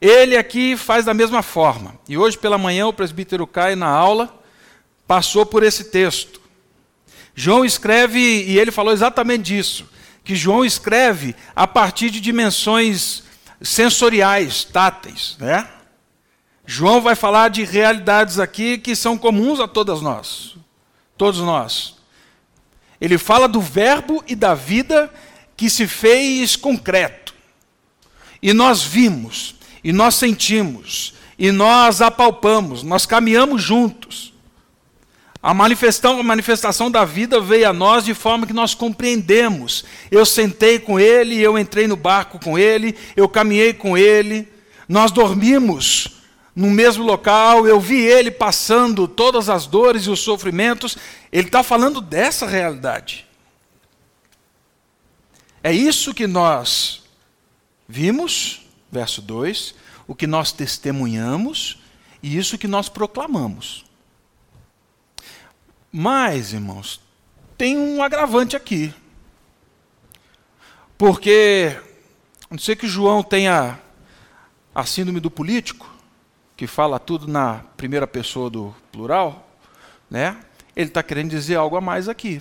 Ele 0.00 0.36
aqui 0.36 0.76
faz 0.76 1.04
da 1.04 1.12
mesma 1.12 1.42
forma. 1.42 1.96
E 2.08 2.16
hoje 2.16 2.38
pela 2.38 2.56
manhã 2.56 2.86
o 2.86 2.92
presbítero 2.92 3.44
Caio 3.44 3.76
na 3.76 3.88
aula 3.88 4.32
passou 5.04 5.44
por 5.44 5.64
esse 5.64 5.82
texto. 5.82 6.40
João 7.34 7.64
escreve, 7.64 8.20
e 8.20 8.56
ele 8.56 8.70
falou 8.70 8.92
exatamente 8.92 9.42
disso, 9.42 9.90
que 10.22 10.36
João 10.36 10.64
escreve 10.64 11.34
a 11.56 11.66
partir 11.66 12.08
de 12.08 12.20
dimensões 12.20 13.24
sensoriais, 13.60 14.62
táteis, 14.62 15.36
né? 15.40 15.68
João 16.64 17.00
vai 17.00 17.14
falar 17.14 17.48
de 17.48 17.64
realidades 17.64 18.38
aqui 18.38 18.78
que 18.78 18.94
são 18.94 19.18
comuns 19.18 19.60
a 19.60 19.66
todas 19.66 20.00
nós. 20.00 20.56
Todos 21.16 21.40
nós. 21.40 21.96
Ele 23.00 23.18
fala 23.18 23.48
do 23.48 23.60
verbo 23.60 24.22
e 24.28 24.36
da 24.36 24.54
vida 24.54 25.12
que 25.56 25.68
se 25.68 25.86
fez 25.86 26.54
concreto. 26.54 27.34
E 28.40 28.52
nós 28.52 28.82
vimos, 28.82 29.56
e 29.82 29.92
nós 29.92 30.14
sentimos, 30.14 31.14
e 31.38 31.50
nós 31.50 32.00
apalpamos, 32.00 32.82
nós 32.82 33.06
caminhamos 33.06 33.62
juntos. 33.62 34.32
A 35.42 35.52
manifestação, 35.52 36.20
a 36.20 36.22
manifestação 36.22 36.88
da 36.88 37.04
vida 37.04 37.40
veio 37.40 37.68
a 37.68 37.72
nós 37.72 38.04
de 38.04 38.14
forma 38.14 38.46
que 38.46 38.52
nós 38.52 38.74
compreendemos. 38.74 39.84
Eu 40.08 40.24
sentei 40.24 40.78
com 40.78 41.00
ele, 41.00 41.40
eu 41.40 41.58
entrei 41.58 41.88
no 41.88 41.96
barco 41.96 42.38
com 42.38 42.56
ele, 42.56 42.96
eu 43.16 43.28
caminhei 43.28 43.72
com 43.72 43.98
ele, 43.98 44.48
nós 44.88 45.10
dormimos 45.10 46.21
no 46.54 46.70
mesmo 46.70 47.02
local, 47.04 47.66
eu 47.66 47.80
vi 47.80 48.00
ele 48.00 48.30
passando 48.30 49.08
todas 49.08 49.48
as 49.48 49.66
dores 49.66 50.02
e 50.04 50.10
os 50.10 50.20
sofrimentos. 50.20 50.98
Ele 51.30 51.46
está 51.46 51.62
falando 51.62 52.00
dessa 52.00 52.46
realidade. 52.46 53.26
É 55.62 55.72
isso 55.72 56.12
que 56.12 56.26
nós 56.26 57.04
vimos, 57.88 58.66
verso 58.90 59.22
2, 59.22 59.74
o 60.06 60.14
que 60.14 60.26
nós 60.26 60.52
testemunhamos 60.52 61.80
e 62.22 62.36
isso 62.36 62.58
que 62.58 62.68
nós 62.68 62.88
proclamamos. 62.88 63.84
Mas, 65.90 66.52
irmãos, 66.52 67.00
tem 67.56 67.78
um 67.78 68.02
agravante 68.02 68.56
aqui. 68.56 68.92
Porque, 70.98 71.76
não 72.50 72.58
sei 72.58 72.76
que 72.76 72.86
João 72.86 73.22
tenha 73.22 73.78
a 74.74 74.84
síndrome 74.84 75.20
do 75.20 75.30
político, 75.30 75.91
que 76.56 76.66
fala 76.66 76.98
tudo 76.98 77.26
na 77.26 77.60
primeira 77.76 78.06
pessoa 78.06 78.48
do 78.50 78.74
plural, 78.90 79.48
né? 80.10 80.36
Ele 80.74 80.88
está 80.88 81.02
querendo 81.02 81.30
dizer 81.30 81.56
algo 81.56 81.76
a 81.76 81.80
mais 81.80 82.08
aqui. 82.08 82.40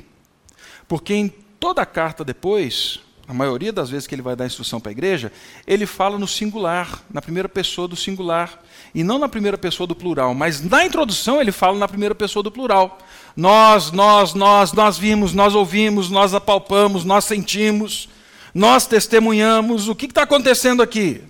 Porque 0.88 1.14
em 1.14 1.30
toda 1.60 1.82
a 1.82 1.86
carta 1.86 2.24
depois, 2.24 3.02
a 3.28 3.34
maioria 3.34 3.72
das 3.72 3.90
vezes 3.90 4.08
que 4.08 4.16
ele 4.16 4.22
vai 4.22 4.36
dar 4.36 4.46
instrução 4.46 4.80
para 4.80 4.90
a 4.90 4.92
igreja, 4.92 5.32
ele 5.66 5.86
fala 5.86 6.18
no 6.18 6.28
singular, 6.28 7.02
na 7.10 7.22
primeira 7.22 7.48
pessoa 7.48 7.88
do 7.88 7.96
singular. 7.96 8.62
E 8.94 9.04
não 9.04 9.18
na 9.18 9.30
primeira 9.30 9.58
pessoa 9.58 9.88
do 9.88 9.96
plural, 9.96 10.34
mas 10.34 10.62
na 10.62 10.86
introdução 10.86 11.40
ele 11.40 11.52
fala 11.52 11.78
na 11.78 11.88
primeira 11.88 12.14
pessoa 12.14 12.44
do 12.44 12.52
plural. 12.52 12.98
Nós, 13.36 13.92
nós, 13.92 14.34
nós, 14.34 14.74
nós 14.74 14.98
vimos, 14.98 15.34
nós 15.34 15.56
ouvimos, 15.56 16.10
nós 16.10 16.34
apalpamos, 16.34 17.06
nós 17.06 17.24
sentimos, 17.24 18.10
nós 18.54 18.86
testemunhamos. 18.86 19.88
O 19.88 19.96
que 19.96 20.08
está 20.08 20.24
acontecendo 20.24 20.84
aqui? 20.84 21.24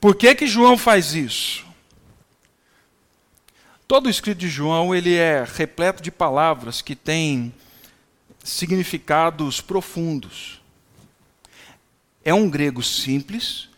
Por 0.00 0.16
que, 0.16 0.34
que 0.34 0.46
João 0.46 0.76
faz 0.76 1.14
isso? 1.14 1.65
Todo 3.88 4.06
o 4.06 4.10
escrito 4.10 4.38
de 4.38 4.48
João 4.48 4.92
ele 4.92 5.14
é 5.14 5.44
repleto 5.44 6.02
de 6.02 6.10
palavras 6.10 6.82
que 6.82 6.96
têm 6.96 7.54
significados 8.42 9.60
profundos. 9.60 10.60
É 12.24 12.34
um 12.34 12.50
grego 12.50 12.82
simples, 12.82 13.68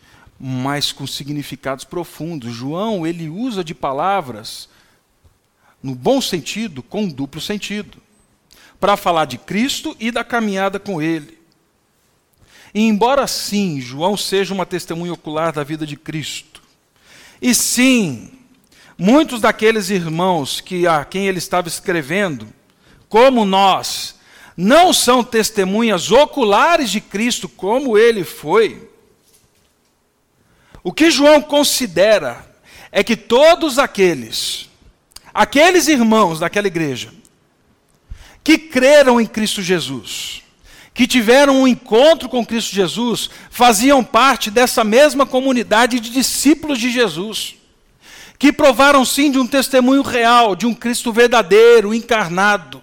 mas 0.40 0.92
com 0.92 1.06
significados 1.06 1.84
profundos. 1.84 2.54
João 2.54 3.06
ele 3.06 3.28
usa 3.28 3.62
de 3.62 3.74
palavras 3.74 4.70
no 5.82 5.94
bom 5.94 6.22
sentido, 6.22 6.82
com 6.82 7.06
duplo 7.06 7.40
sentido, 7.40 7.98
para 8.80 8.96
falar 8.96 9.26
de 9.26 9.36
Cristo 9.36 9.94
e 10.00 10.10
da 10.10 10.24
caminhada 10.24 10.80
com 10.80 11.02
Ele. 11.02 11.38
E 12.72 12.80
embora 12.80 13.26
sim 13.26 13.78
João 13.78 14.16
seja 14.16 14.54
uma 14.54 14.64
testemunha 14.64 15.12
ocular 15.12 15.52
da 15.52 15.62
vida 15.62 15.86
de 15.86 15.96
Cristo, 15.96 16.62
e 17.40 17.54
sim 17.54 18.37
Muitos 19.00 19.40
daqueles 19.40 19.90
irmãos 19.90 20.60
que 20.60 20.84
a 20.84 21.04
quem 21.04 21.28
ele 21.28 21.38
estava 21.38 21.68
escrevendo, 21.68 22.48
como 23.08 23.44
nós, 23.44 24.16
não 24.56 24.92
são 24.92 25.22
testemunhas 25.22 26.10
oculares 26.10 26.90
de 26.90 27.00
Cristo 27.00 27.48
como 27.48 27.96
ele 27.96 28.24
foi. 28.24 28.90
O 30.82 30.92
que 30.92 31.12
João 31.12 31.40
considera 31.40 32.44
é 32.90 33.04
que 33.04 33.16
todos 33.16 33.78
aqueles, 33.78 34.68
aqueles 35.32 35.86
irmãos 35.86 36.40
daquela 36.40 36.66
igreja, 36.66 37.14
que 38.42 38.58
creram 38.58 39.20
em 39.20 39.26
Cristo 39.26 39.62
Jesus, 39.62 40.42
que 40.92 41.06
tiveram 41.06 41.62
um 41.62 41.68
encontro 41.68 42.28
com 42.28 42.44
Cristo 42.44 42.74
Jesus, 42.74 43.30
faziam 43.48 44.02
parte 44.02 44.50
dessa 44.50 44.82
mesma 44.82 45.24
comunidade 45.24 46.00
de 46.00 46.10
discípulos 46.10 46.80
de 46.80 46.90
Jesus 46.90 47.57
que 48.38 48.52
provaram 48.52 49.04
sim 49.04 49.30
de 49.30 49.38
um 49.38 49.46
testemunho 49.46 50.02
real, 50.02 50.54
de 50.54 50.64
um 50.64 50.72
Cristo 50.72 51.12
verdadeiro, 51.12 51.92
encarnado. 51.92 52.82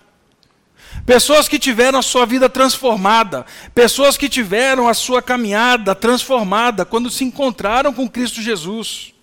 Pessoas 1.05 1.47
que 1.47 1.59
tiveram 1.59 1.99
a 1.99 2.01
sua 2.01 2.25
vida 2.25 2.49
transformada, 2.49 3.45
pessoas 3.73 4.17
que 4.17 4.27
tiveram 4.27 4.89
a 4.89 4.93
sua 4.93 5.21
caminhada 5.21 5.95
transformada 5.95 6.83
quando 6.83 7.11
se 7.11 7.23
encontraram 7.23 7.93
com 7.93 8.09
Cristo 8.09 8.41
Jesus. 8.41 9.13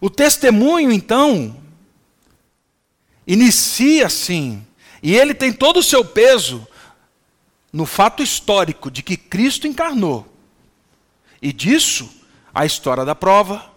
O 0.00 0.10
testemunho, 0.10 0.90
então, 0.90 1.56
inicia 3.26 4.06
assim, 4.06 4.66
e 5.02 5.14
ele 5.14 5.34
tem 5.34 5.52
todo 5.52 5.76
o 5.76 5.82
seu 5.82 6.04
peso 6.04 6.66
no 7.72 7.86
fato 7.86 8.22
histórico 8.22 8.90
de 8.90 9.02
que 9.02 9.16
Cristo 9.16 9.66
encarnou. 9.66 10.26
E 11.40 11.52
disso, 11.52 12.10
a 12.54 12.66
história 12.66 13.04
da 13.04 13.14
prova, 13.14 13.71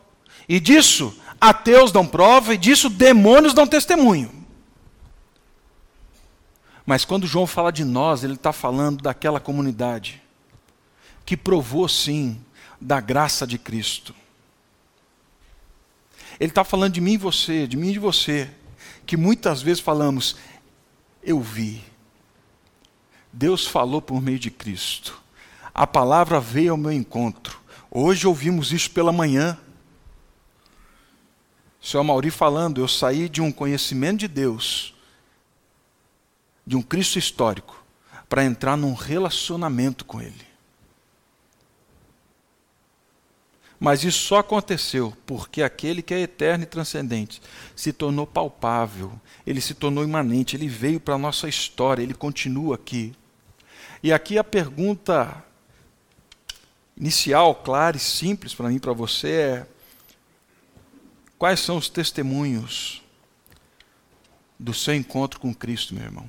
e 0.47 0.59
disso 0.59 1.17
ateus 1.39 1.91
dão 1.91 2.05
prova, 2.05 2.53
e 2.53 2.57
disso 2.57 2.89
demônios 2.89 3.53
dão 3.53 3.67
testemunho. 3.67 4.31
Mas 6.85 7.03
quando 7.03 7.27
João 7.27 7.47
fala 7.47 7.71
de 7.71 7.83
nós, 7.83 8.23
ele 8.23 8.35
está 8.35 8.53
falando 8.53 9.01
daquela 9.01 9.39
comunidade 9.39 10.21
que 11.25 11.35
provou 11.35 11.89
sim 11.89 12.39
da 12.79 13.01
graça 13.01 13.47
de 13.47 13.57
Cristo. 13.57 14.13
Ele 16.39 16.51
está 16.51 16.63
falando 16.63 16.93
de 16.93 17.01
mim 17.01 17.13
e 17.13 17.17
você, 17.17 17.65
de 17.65 17.75
mim 17.75 17.89
e 17.89 17.93
de 17.93 17.99
você, 17.99 18.49
que 19.05 19.17
muitas 19.17 19.61
vezes 19.61 19.81
falamos, 19.81 20.35
eu 21.23 21.39
vi. 21.41 21.83
Deus 23.33 23.65
falou 23.65 24.01
por 24.01 24.21
meio 24.21 24.37
de 24.37 24.51
Cristo. 24.51 25.19
A 25.73 25.87
palavra 25.87 26.39
veio 26.39 26.71
ao 26.71 26.77
meu 26.77 26.91
encontro. 26.91 27.59
Hoje 27.89 28.27
ouvimos 28.27 28.71
isso 28.71 28.91
pela 28.91 29.11
manhã. 29.11 29.57
Seu 31.85 32.03
Mauri 32.03 32.31
falando, 32.31 32.81
eu 32.81 32.87
saí 32.87 33.29
de 33.29 33.43
um 33.43 33.51
conhecimento 33.51 34.21
de 34.21 34.27
Deus, 34.27 34.95
de 36.65 36.75
um 36.75 36.81
Cristo 36.81 37.19
histórico, 37.19 37.85
para 38.27 38.43
entrar 38.43 38.75
num 38.75 38.95
relacionamento 38.95 40.03
com 40.03 40.19
Ele. 40.19 40.47
Mas 43.79 44.03
isso 44.03 44.17
só 44.17 44.39
aconteceu 44.39 45.15
porque 45.27 45.61
aquele 45.61 46.01
que 46.01 46.15
é 46.15 46.21
eterno 46.21 46.63
e 46.63 46.65
transcendente 46.65 47.39
se 47.75 47.93
tornou 47.93 48.25
palpável, 48.25 49.13
ele 49.45 49.61
se 49.61 49.75
tornou 49.75 50.03
imanente, 50.03 50.55
ele 50.55 50.67
veio 50.67 50.99
para 50.99 51.13
a 51.13 51.19
nossa 51.19 51.47
história, 51.47 52.01
ele 52.01 52.15
continua 52.15 52.73
aqui. 52.73 53.13
E 54.01 54.11
aqui 54.11 54.39
a 54.39 54.43
pergunta 54.43 55.45
inicial, 56.97 57.53
clara 57.53 57.95
e 57.95 57.99
simples 57.99 58.55
para 58.55 58.69
mim 58.69 58.77
e 58.77 58.79
para 58.79 58.93
você 58.93 59.29
é: 59.29 59.74
quais 61.37 61.59
são 61.59 61.77
os 61.77 61.89
testemunhos 61.89 63.01
do 64.59 64.73
seu 64.73 64.93
encontro 64.93 65.39
com 65.39 65.53
Cristo, 65.53 65.93
meu 65.93 66.03
irmão? 66.03 66.27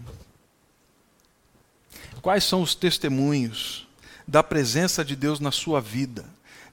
Quais 2.20 2.44
são 2.44 2.62
os 2.62 2.74
testemunhos 2.74 3.86
da 4.26 4.42
presença 4.42 5.04
de 5.04 5.14
Deus 5.14 5.38
na 5.38 5.52
sua 5.52 5.80
vida? 5.80 6.24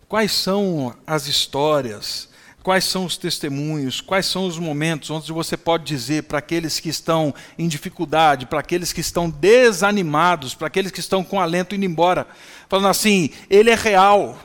Quais 0.07 0.31
são 0.31 0.95
as 1.05 1.27
histórias? 1.27 2.29
Quais 2.63 2.85
são 2.85 3.05
os 3.05 3.17
testemunhos? 3.17 3.99
Quais 3.99 4.25
são 4.25 4.47
os 4.47 4.57
momentos 4.57 5.09
onde 5.09 5.31
você 5.31 5.57
pode 5.57 5.83
dizer 5.83 6.23
para 6.23 6.39
aqueles 6.39 6.79
que 6.79 6.87
estão 6.87 7.35
em 7.57 7.67
dificuldade, 7.67 8.45
para 8.45 8.61
aqueles 8.61 8.93
que 8.93 9.01
estão 9.01 9.29
desanimados, 9.29 10.55
para 10.55 10.67
aqueles 10.67 10.91
que 10.91 11.01
estão 11.01 11.23
com 11.23 11.41
alento 11.41 11.75
indo 11.75 11.83
embora, 11.83 12.25
falando 12.69 12.87
assim: 12.87 13.29
Ele 13.49 13.69
é 13.69 13.75
real, 13.75 14.39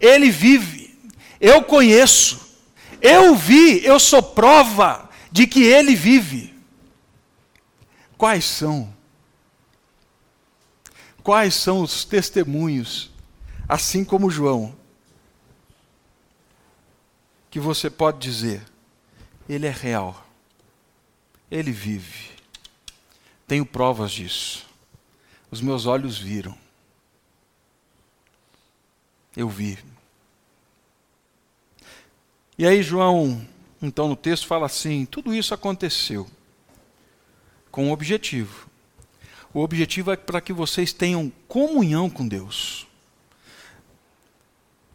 Ele 0.00 0.30
vive, 0.30 0.96
eu 1.40 1.64
conheço, 1.64 2.45
eu 3.06 3.34
vi, 3.34 3.84
eu 3.84 3.98
sou 3.98 4.22
prova 4.22 5.08
de 5.30 5.46
que 5.46 5.62
Ele 5.62 5.94
vive. 5.94 6.54
Quais 8.18 8.44
são? 8.44 8.94
Quais 11.22 11.54
são 11.54 11.82
os 11.82 12.04
testemunhos 12.04 13.10
assim 13.68 14.04
como 14.04 14.30
João, 14.30 14.74
que 17.50 17.58
você 17.58 17.90
pode 17.90 18.18
dizer: 18.18 18.62
Ele 19.48 19.66
é 19.66 19.70
real, 19.70 20.24
Ele 21.50 21.72
vive. 21.72 22.30
Tenho 23.46 23.64
provas 23.64 24.12
disso. 24.12 24.66
Os 25.50 25.60
meus 25.60 25.86
olhos 25.86 26.18
viram. 26.18 26.56
Eu 29.36 29.48
vi. 29.48 29.78
E 32.58 32.66
aí, 32.66 32.82
João, 32.82 33.46
então 33.82 34.08
no 34.08 34.16
texto 34.16 34.46
fala 34.46 34.64
assim: 34.64 35.04
tudo 35.04 35.34
isso 35.34 35.52
aconteceu 35.52 36.26
com 37.70 37.88
um 37.88 37.92
objetivo. 37.92 38.66
O 39.52 39.60
objetivo 39.60 40.10
é 40.10 40.16
para 40.16 40.40
que 40.40 40.52
vocês 40.52 40.92
tenham 40.92 41.30
comunhão 41.46 42.08
com 42.08 42.26
Deus. 42.26 42.86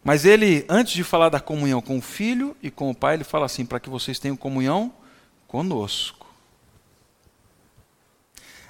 Mas 0.03 0.25
ele, 0.25 0.65
antes 0.67 0.93
de 0.93 1.03
falar 1.03 1.29
da 1.29 1.39
comunhão 1.39 1.81
com 1.81 1.99
o 1.99 2.01
Filho 2.01 2.57
e 2.63 2.71
com 2.71 2.89
o 2.89 2.95
Pai, 2.95 3.13
ele 3.13 3.23
fala 3.23 3.45
assim: 3.45 3.63
para 3.63 3.79
que 3.79 3.89
vocês 3.89 4.17
tenham 4.17 4.35
comunhão 4.35 4.91
conosco. 5.47 6.25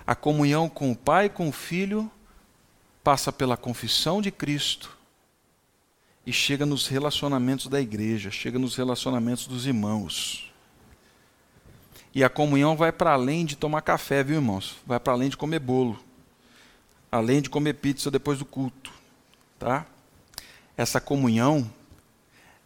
A 0.06 0.16
comunhão 0.16 0.68
com 0.68 0.92
o 0.92 0.96
Pai 0.96 1.28
e 1.28 1.30
com 1.30 1.48
o 1.48 1.54
Filho 1.54 2.12
passa 3.02 3.32
pela 3.32 3.56
confissão 3.56 4.22
de 4.22 4.32
Cristo 4.32 5.01
e 6.26 6.32
chega 6.32 6.66
nos 6.66 6.88
relacionamentos 6.88 7.68
da 7.68 7.82
igreja, 7.82 8.30
chega 8.30 8.60
nos 8.60 8.76
relacionamentos 8.76 9.48
dos 9.48 9.66
irmãos. 9.66 10.52
E 12.14 12.24
a 12.24 12.30
comunhão 12.30 12.76
vai 12.76 12.92
para 12.92 13.14
além 13.14 13.46
de 13.46 13.56
tomar 13.56 13.82
café, 13.82 14.24
viu, 14.24 14.36
irmãos? 14.36 14.76
Vai 14.86 15.00
para 15.00 15.14
além 15.14 15.30
de 15.30 15.38
comer 15.38 15.60
bolo, 15.60 15.98
além 17.12 17.42
de 17.42 17.50
comer 17.50 17.74
pizza 17.74 18.12
depois 18.12 18.40
do 18.40 18.46
culto, 18.46 18.92
tá? 19.58 19.86
essa 20.82 21.00
comunhão 21.00 21.70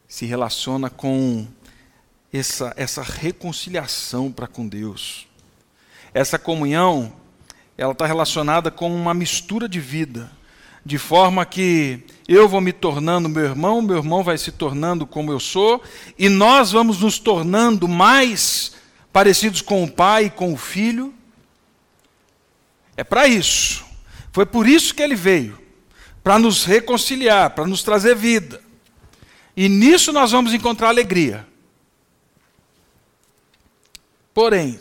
se 0.07 0.25
relaciona 0.25 0.89
com 0.89 1.47
essa, 2.31 2.73
essa 2.77 3.01
reconciliação 3.01 4.31
para 4.31 4.47
com 4.47 4.67
Deus. 4.67 5.27
Essa 6.13 6.39
comunhão, 6.39 7.13
ela 7.77 7.91
está 7.91 8.05
relacionada 8.05 8.71
com 8.71 8.93
uma 8.93 9.13
mistura 9.13 9.67
de 9.67 9.79
vida, 9.79 10.31
de 10.85 10.99
forma 10.99 11.43
que 11.45 12.03
eu 12.27 12.47
vou 12.47 12.61
me 12.61 12.71
tornando 12.71 13.27
meu 13.27 13.43
irmão, 13.43 13.81
meu 13.81 13.97
irmão 13.97 14.23
vai 14.23 14.37
se 14.37 14.51
tornando 14.51 15.07
como 15.07 15.31
eu 15.31 15.39
sou, 15.39 15.81
e 16.17 16.29
nós 16.29 16.71
vamos 16.71 16.99
nos 16.99 17.17
tornando 17.17 17.87
mais 17.87 18.73
parecidos 19.11 19.61
com 19.61 19.83
o 19.83 19.91
pai 19.91 20.25
e 20.25 20.29
com 20.29 20.53
o 20.53 20.57
filho. 20.57 21.11
É 22.95 23.03
para 23.03 23.27
isso. 23.27 23.83
Foi 24.31 24.45
por 24.45 24.67
isso 24.67 24.93
que 24.93 25.01
ele 25.01 25.15
veio 25.15 25.57
para 26.23 26.37
nos 26.37 26.65
reconciliar, 26.65 27.51
para 27.51 27.65
nos 27.65 27.81
trazer 27.81 28.15
vida. 28.15 28.61
E 29.57 29.67
nisso 29.69 30.11
nós 30.11 30.31
vamos 30.31 30.53
encontrar 30.53 30.89
alegria. 30.89 31.47
Porém, 34.33 34.79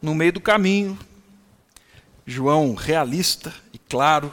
no 0.00 0.14
meio 0.14 0.32
do 0.32 0.40
caminho, 0.40 0.98
João, 2.26 2.74
realista 2.74 3.52
e 3.72 3.78
claro, 3.78 4.32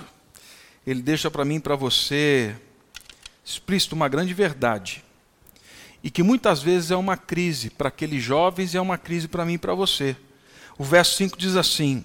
ele 0.90 1.04
deixa 1.04 1.30
para 1.30 1.46
mim 1.46 1.56
e 1.56 1.60
para 1.60 1.76
você 1.76 2.56
explícito 3.46 3.96
uma 3.96 4.08
grande 4.08 4.34
verdade. 4.34 5.04
E 6.04 6.10
que 6.10 6.24
muitas 6.24 6.64
vezes 6.64 6.90
é 6.90 6.96
uma 6.96 7.16
crise 7.16 7.70
para 7.70 7.90
aqueles 7.90 8.24
jovens 8.24 8.74
e 8.74 8.78
é 8.78 8.82
uma 8.82 8.98
crise 8.98 9.28
para 9.28 9.46
mim 9.46 9.54
e 9.54 9.58
para 9.60 9.76
você. 9.76 10.16
O 10.80 10.84
verso 10.84 11.16
5 11.18 11.38
diz 11.38 11.56
assim: 11.56 12.04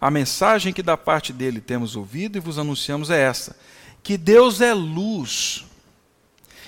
a 0.00 0.10
mensagem 0.10 0.72
que 0.72 0.82
da 0.82 0.96
parte 0.96 1.30
dele 1.30 1.60
temos 1.60 1.94
ouvido 1.94 2.36
e 2.36 2.40
vos 2.40 2.58
anunciamos 2.58 3.10
é 3.10 3.20
essa: 3.20 3.54
que 4.02 4.16
Deus 4.16 4.62
é 4.62 4.72
luz 4.72 5.66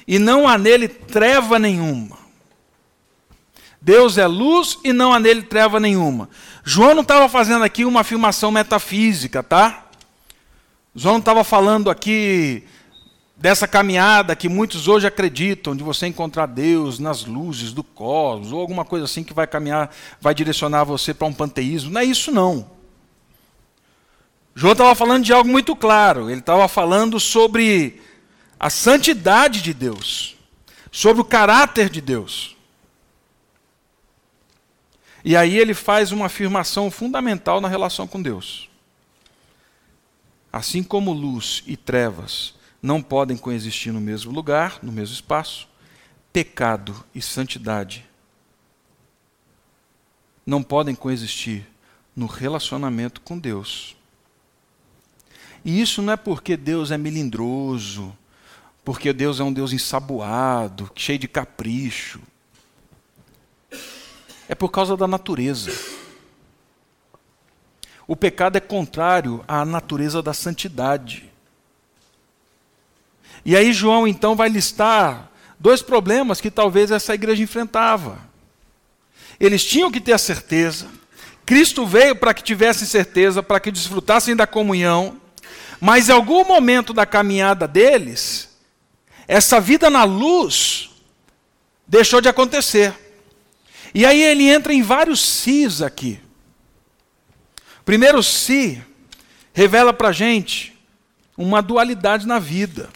e 0.06 0.18
não 0.18 0.46
há 0.46 0.58
nele 0.58 0.86
treva 0.86 1.58
nenhuma. 1.58 2.18
Deus 3.80 4.18
é 4.18 4.26
luz 4.26 4.78
e 4.84 4.92
não 4.92 5.14
há 5.14 5.20
nele 5.20 5.42
treva 5.42 5.80
nenhuma. 5.80 6.28
João 6.62 6.94
não 6.94 7.02
estava 7.02 7.26
fazendo 7.26 7.64
aqui 7.64 7.86
uma 7.86 8.00
afirmação 8.00 8.50
metafísica, 8.50 9.42
tá? 9.42 9.83
João 10.94 11.18
estava 11.18 11.42
falando 11.42 11.90
aqui 11.90 12.62
dessa 13.36 13.66
caminhada 13.66 14.36
que 14.36 14.48
muitos 14.48 14.86
hoje 14.86 15.08
acreditam 15.08 15.74
de 15.74 15.82
você 15.82 16.06
encontrar 16.06 16.46
Deus 16.46 17.00
nas 17.00 17.24
luzes 17.24 17.72
do 17.72 17.82
cosmos 17.82 18.52
ou 18.52 18.60
alguma 18.60 18.84
coisa 18.84 19.04
assim 19.04 19.24
que 19.24 19.34
vai 19.34 19.46
caminhar, 19.46 19.92
vai 20.20 20.32
direcionar 20.34 20.84
você 20.84 21.12
para 21.12 21.26
um 21.26 21.32
panteísmo. 21.32 21.90
Não 21.90 22.00
é 22.00 22.04
isso 22.04 22.30
não. 22.30 22.70
João 24.54 24.72
estava 24.72 24.94
falando 24.94 25.24
de 25.24 25.32
algo 25.32 25.50
muito 25.50 25.74
claro. 25.74 26.30
Ele 26.30 26.38
estava 26.38 26.68
falando 26.68 27.18
sobre 27.18 28.00
a 28.58 28.70
santidade 28.70 29.62
de 29.62 29.74
Deus, 29.74 30.36
sobre 30.92 31.20
o 31.20 31.24
caráter 31.24 31.90
de 31.90 32.00
Deus. 32.00 32.56
E 35.24 35.36
aí 35.36 35.58
ele 35.58 35.74
faz 35.74 36.12
uma 36.12 36.26
afirmação 36.26 36.88
fundamental 36.88 37.60
na 37.60 37.66
relação 37.66 38.06
com 38.06 38.22
Deus. 38.22 38.68
Assim 40.54 40.84
como 40.84 41.12
luz 41.12 41.64
e 41.66 41.76
trevas 41.76 42.54
não 42.80 43.02
podem 43.02 43.36
coexistir 43.36 43.92
no 43.92 44.00
mesmo 44.00 44.30
lugar, 44.30 44.78
no 44.84 44.92
mesmo 44.92 45.12
espaço, 45.12 45.68
pecado 46.32 47.04
e 47.12 47.20
santidade 47.20 48.06
não 50.46 50.62
podem 50.62 50.94
coexistir 50.94 51.66
no 52.14 52.26
relacionamento 52.26 53.20
com 53.20 53.36
Deus. 53.36 53.96
E 55.64 55.80
isso 55.80 56.00
não 56.00 56.12
é 56.12 56.16
porque 56.16 56.56
Deus 56.56 56.92
é 56.92 56.96
melindroso, 56.96 58.16
porque 58.84 59.12
Deus 59.12 59.40
é 59.40 59.42
um 59.42 59.52
Deus 59.52 59.72
ensaboado, 59.72 60.88
cheio 60.94 61.18
de 61.18 61.26
capricho. 61.26 62.20
É 64.48 64.54
por 64.54 64.68
causa 64.68 64.96
da 64.96 65.08
natureza. 65.08 65.93
O 68.06 68.14
pecado 68.14 68.56
é 68.56 68.60
contrário 68.60 69.44
à 69.48 69.64
natureza 69.64 70.22
da 70.22 70.34
santidade. 70.34 71.30
E 73.44 73.56
aí 73.56 73.72
João 73.72 74.06
então 74.06 74.34
vai 74.34 74.48
listar 74.48 75.30
dois 75.58 75.82
problemas 75.82 76.40
que 76.40 76.50
talvez 76.50 76.90
essa 76.90 77.14
igreja 77.14 77.42
enfrentava. 77.42 78.18
Eles 79.38 79.64
tinham 79.64 79.90
que 79.90 80.00
ter 80.00 80.12
a 80.12 80.18
certeza. 80.18 80.86
Cristo 81.44 81.86
veio 81.86 82.16
para 82.16 82.32
que 82.32 82.42
tivessem 82.42 82.86
certeza, 82.86 83.42
para 83.42 83.60
que 83.60 83.70
desfrutassem 83.70 84.34
da 84.34 84.46
comunhão. 84.46 85.20
Mas 85.80 86.08
em 86.08 86.12
algum 86.12 86.44
momento 86.44 86.92
da 86.92 87.04
caminhada 87.04 87.68
deles, 87.68 88.48
essa 89.26 89.60
vida 89.60 89.90
na 89.90 90.04
luz 90.04 90.90
deixou 91.86 92.20
de 92.20 92.28
acontecer. 92.28 92.94
E 93.94 94.06
aí 94.06 94.22
ele 94.22 94.48
entra 94.48 94.72
em 94.72 94.82
vários 94.82 95.20
sis 95.20 95.82
aqui. 95.82 96.20
Primeiro 97.84 98.22
si 98.22 98.82
revela 99.52 99.92
para 99.92 100.08
a 100.08 100.12
gente 100.12 100.76
uma 101.36 101.60
dualidade 101.60 102.26
na 102.26 102.38
vida. 102.38 102.88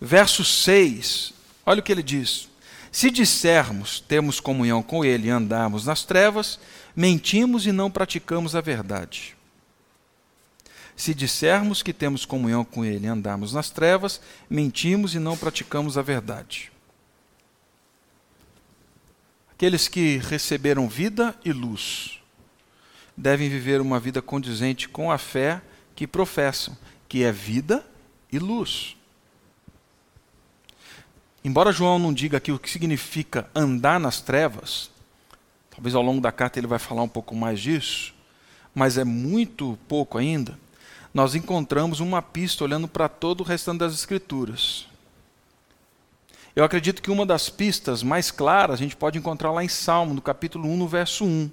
Verso 0.00 0.44
6, 0.44 1.34
olha 1.66 1.80
o 1.80 1.82
que 1.82 1.92
ele 1.92 2.02
diz: 2.02 2.48
Se 2.90 3.10
dissermos 3.10 4.00
temos 4.00 4.40
comunhão 4.40 4.82
com 4.82 5.04
Ele 5.04 5.28
e 5.28 5.30
andarmos 5.30 5.86
nas 5.86 6.04
trevas, 6.04 6.58
mentimos 6.96 7.66
e 7.66 7.72
não 7.72 7.90
praticamos 7.90 8.56
a 8.56 8.60
verdade. 8.60 9.36
Se 10.96 11.12
dissermos 11.12 11.82
que 11.82 11.92
temos 11.92 12.24
comunhão 12.24 12.64
com 12.64 12.84
Ele 12.84 13.06
e 13.06 13.10
andarmos 13.10 13.52
nas 13.52 13.68
trevas, 13.68 14.20
mentimos 14.48 15.14
e 15.14 15.18
não 15.18 15.36
praticamos 15.36 15.98
a 15.98 16.02
verdade. 16.02 16.70
Aqueles 19.52 19.86
que 19.88 20.18
receberam 20.18 20.88
vida 20.88 21.36
e 21.44 21.52
luz 21.52 22.23
devem 23.16 23.48
viver 23.48 23.80
uma 23.80 24.00
vida 24.00 24.20
condizente 24.20 24.88
com 24.88 25.10
a 25.10 25.18
fé 25.18 25.62
que 25.94 26.06
professam, 26.06 26.76
que 27.08 27.22
é 27.22 27.30
vida 27.30 27.84
e 28.32 28.38
luz. 28.38 28.96
Embora 31.44 31.72
João 31.72 31.98
não 31.98 32.12
diga 32.12 32.38
aqui 32.38 32.50
o 32.50 32.58
que 32.58 32.70
significa 32.70 33.48
andar 33.54 34.00
nas 34.00 34.20
trevas, 34.20 34.90
talvez 35.70 35.94
ao 35.94 36.02
longo 36.02 36.20
da 36.20 36.32
carta 36.32 36.58
ele 36.58 36.66
vai 36.66 36.78
falar 36.78 37.02
um 37.02 37.08
pouco 37.08 37.36
mais 37.36 37.60
disso, 37.60 38.14
mas 38.74 38.98
é 38.98 39.04
muito 39.04 39.78
pouco 39.86 40.18
ainda, 40.18 40.58
nós 41.12 41.34
encontramos 41.34 42.00
uma 42.00 42.20
pista 42.20 42.64
olhando 42.64 42.88
para 42.88 43.08
todo 43.08 43.42
o 43.42 43.44
restante 43.44 43.78
das 43.78 43.94
Escrituras. 43.94 44.86
Eu 46.56 46.64
acredito 46.64 47.02
que 47.02 47.10
uma 47.10 47.26
das 47.26 47.48
pistas 47.48 48.02
mais 48.02 48.30
claras 48.30 48.74
a 48.74 48.82
gente 48.82 48.96
pode 48.96 49.18
encontrar 49.18 49.52
lá 49.52 49.62
em 49.62 49.68
Salmo, 49.68 50.14
no 50.14 50.22
capítulo 50.22 50.68
1, 50.68 50.76
no 50.76 50.88
verso 50.88 51.24
1, 51.24 51.50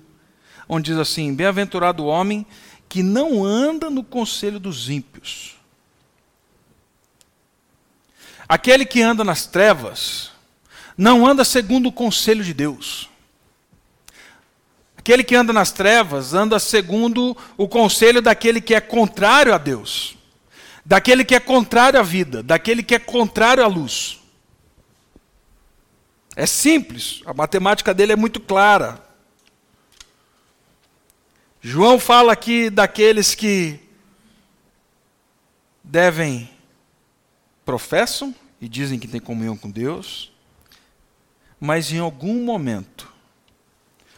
onde 0.73 0.91
diz 0.91 0.97
assim: 0.97 1.36
Bem-aventurado 1.36 2.05
o 2.05 2.07
homem 2.07 2.45
que 2.88 3.03
não 3.03 3.43
anda 3.43 3.89
no 3.89 4.03
conselho 4.03 4.57
dos 4.57 4.89
ímpios. 4.89 5.57
Aquele 8.47 8.86
que 8.86 9.01
anda 9.01 9.23
nas 9.23 9.45
trevas 9.45 10.31
não 10.97 11.27
anda 11.27 11.43
segundo 11.43 11.88
o 11.88 11.91
conselho 11.91 12.43
de 12.43 12.53
Deus. 12.53 13.10
Aquele 14.97 15.23
que 15.23 15.36
anda 15.36 15.51
nas 15.51 15.71
trevas 15.71 16.34
anda 16.34 16.57
segundo 16.57 17.36
o 17.57 17.67
conselho 17.67 18.21
daquele 18.21 18.62
que 18.62 18.73
é 18.73 18.79
contrário 18.79 19.53
a 19.53 19.57
Deus, 19.57 20.15
daquele 20.86 21.25
que 21.25 21.36
é 21.36 21.39
contrário 21.39 21.99
à 21.99 22.03
vida, 22.03 22.41
daquele 22.41 22.84
que 22.84 22.95
é 22.95 22.99
contrário 22.99 23.63
à 23.63 23.67
luz. 23.67 24.19
É 26.36 26.45
simples, 26.45 27.21
a 27.25 27.34
matemática 27.34 27.93
dele 27.93 28.13
é 28.13 28.15
muito 28.15 28.39
clara. 28.39 29.11
João 31.63 32.00
fala 32.00 32.34
aqui 32.34 32.71
daqueles 32.71 33.36
que 33.36 33.80
devem, 35.84 36.50
professam 37.63 38.34
e 38.60 38.67
dizem 38.67 38.97
que 38.97 39.08
têm 39.08 39.21
comunhão 39.21 39.56
com 39.56 39.69
Deus, 39.69 40.34
mas 41.60 41.91
em 41.91 42.00
algum 42.00 42.43
momento, 42.43 43.13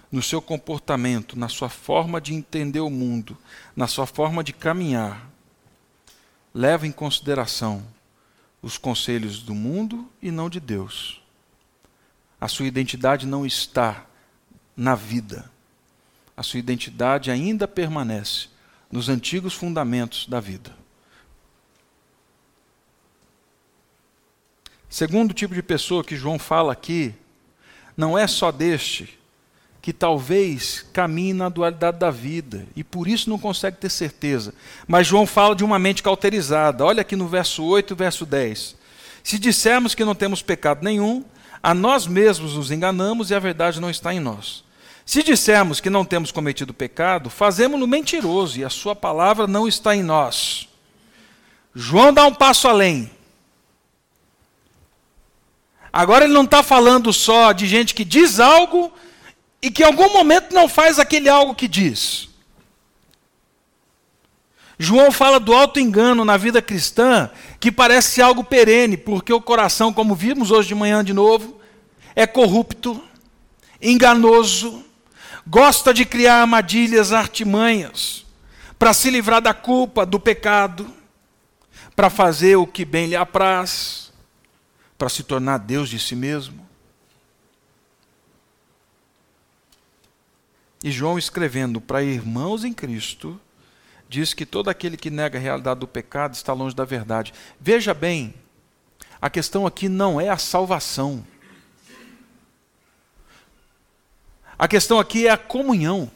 no 0.10 0.24
seu 0.24 0.42
comportamento, 0.42 1.38
na 1.38 1.50
sua 1.50 1.68
forma 1.68 2.22
de 2.22 2.34
entender 2.34 2.80
o 2.80 2.90
mundo, 2.90 3.38
na 3.76 3.88
sua 3.88 4.08
forma 4.08 4.42
de 4.42 4.54
caminhar, 4.54 5.30
leva 6.54 6.88
em 6.88 6.94
consideração 6.94 7.86
os 8.62 8.78
conselhos 8.78 9.44
do 9.44 9.54
mundo 9.54 10.10
e 10.22 10.32
não 10.32 10.50
de 10.50 10.62
Deus. 10.62 11.22
A 12.40 12.48
sua 12.48 12.68
identidade 12.68 13.28
não 13.28 13.46
está 13.46 14.06
na 14.78 14.96
vida. 14.96 15.52
A 16.36 16.44
sua 16.44 16.60
identidade 16.60 17.30
ainda 17.30 17.68
permanece 17.68 18.48
nos 18.92 19.10
antigos 19.10 19.54
fundamentos 19.54 20.28
da 20.28 20.40
vida. 20.40 20.76
Segundo 24.90 25.34
tipo 25.34 25.56
de 25.56 25.64
pessoa 25.64 26.04
que 26.04 26.16
João 26.16 26.38
fala 26.38 26.72
aqui, 26.72 27.16
não 27.98 28.18
é 28.18 28.28
só 28.28 28.52
deste 28.52 29.18
que 29.82 29.92
talvez 29.92 30.86
caminhe 30.94 31.34
na 31.34 31.50
dualidade 31.50 31.98
da 31.98 32.10
vida 32.10 32.66
e 32.76 32.84
por 32.84 33.08
isso 33.08 33.30
não 33.30 33.38
consegue 33.38 33.78
ter 33.78 33.90
certeza. 33.90 34.54
Mas 34.88 35.08
João 35.08 35.28
fala 35.28 35.56
de 35.56 35.64
uma 35.64 35.78
mente 35.78 36.02
cauterizada. 36.02 36.86
Olha 36.86 37.02
aqui 37.02 37.16
no 37.16 37.28
verso 37.28 37.66
8 37.66 37.94
e 37.94 37.98
verso 37.98 38.26
10. 38.26 38.76
Se 39.24 39.38
dissermos 39.38 39.94
que 39.94 40.06
não 40.06 40.16
temos 40.16 40.42
pecado 40.42 40.84
nenhum, 40.84 41.26
a 41.62 41.74
nós 41.74 42.08
mesmos 42.08 42.56
nos 42.56 42.72
enganamos 42.72 43.30
e 43.30 43.36
a 43.36 43.40
verdade 43.40 43.82
não 43.82 43.90
está 43.90 44.14
em 44.14 44.20
nós. 44.20 44.64
Se 45.06 45.22
dissermos 45.22 45.80
que 45.80 45.90
não 45.90 46.06
temos 46.06 46.32
cometido 46.32 46.74
pecado, 46.74 47.30
fazemos-no 47.30 47.86
mentiroso 47.86 48.60
e 48.60 48.64
a 48.64 48.70
sua 48.70 48.96
palavra 48.96 49.48
não 49.48 49.68
está 49.68 49.96
em 49.96 50.04
nós. 50.04 50.70
João 51.76 52.14
dá 52.14 52.26
um 52.26 52.34
passo 52.34 52.68
além. 52.68 53.12
Agora 55.92 56.26
ele 56.26 56.34
não 56.34 56.44
está 56.44 56.64
falando 56.64 57.12
só 57.12 57.52
de 57.52 57.68
gente 57.68 57.94
que 57.94 58.06
diz 58.06 58.40
algo 58.40 58.92
e 59.62 59.70
que 59.70 59.84
em 59.84 59.86
algum 59.86 60.12
momento 60.12 60.54
não 60.54 60.68
faz 60.68 60.98
aquele 60.98 61.30
algo 61.30 61.54
que 61.54 61.68
diz. 61.68 62.30
João 64.80 65.12
fala 65.12 65.40
do 65.40 65.54
auto-engano 65.54 66.26
na 66.26 66.36
vida 66.36 66.62
cristã, 66.62 67.30
que 67.60 67.72
parece 67.72 68.22
algo 68.22 68.44
perene, 68.44 68.98
porque 68.98 69.32
o 69.32 69.42
coração, 69.42 69.94
como 69.94 70.16
vimos 70.16 70.50
hoje 70.50 70.70
de 70.70 70.76
manhã 70.76 71.04
de 71.04 71.14
novo, 71.14 71.60
é 72.16 72.26
corrupto, 72.26 73.02
enganoso, 73.82 74.84
gosta 75.46 75.94
de 75.94 76.06
criar 76.06 76.42
armadilhas, 76.42 77.12
artimanhas, 77.12 78.26
para 78.78 78.94
se 78.94 79.10
livrar 79.10 79.42
da 79.42 79.54
culpa, 79.54 80.06
do 80.06 80.20
pecado, 80.20 80.92
para 81.96 82.10
fazer 82.10 82.56
o 82.56 82.68
que 82.68 82.84
bem 82.86 83.08
lhe 83.08 83.16
apraz, 83.16 84.12
para 84.98 85.10
se 85.10 85.24
tornar 85.24 85.60
Deus 85.60 85.90
de 85.90 86.00
si 86.00 86.16
mesmo. 86.16 86.64
E 90.84 90.92
João 90.92 91.18
escrevendo 91.18 91.80
para 91.80 92.04
irmãos 92.04 92.66
em 92.66 92.74
Cristo, 92.74 93.40
diz 94.10 94.34
que 94.34 94.46
todo 94.46 94.70
aquele 94.70 94.98
que 94.98 95.10
nega 95.10 95.38
a 95.38 95.42
realidade 95.42 95.80
do 95.80 95.88
pecado 95.88 96.34
está 96.34 96.52
longe 96.52 96.76
da 96.76 96.84
verdade. 96.84 97.34
Veja 97.60 97.94
bem, 97.94 98.34
a 99.22 99.30
questão 99.30 99.66
aqui 99.66 99.88
não 99.88 100.20
é 100.20 100.28
a 100.28 100.38
salvação. 100.38 101.26
A 104.58 104.68
questão 104.68 105.00
aqui 105.00 105.28
é 105.28 105.32
a 105.32 105.38
comunhão. 105.38 106.12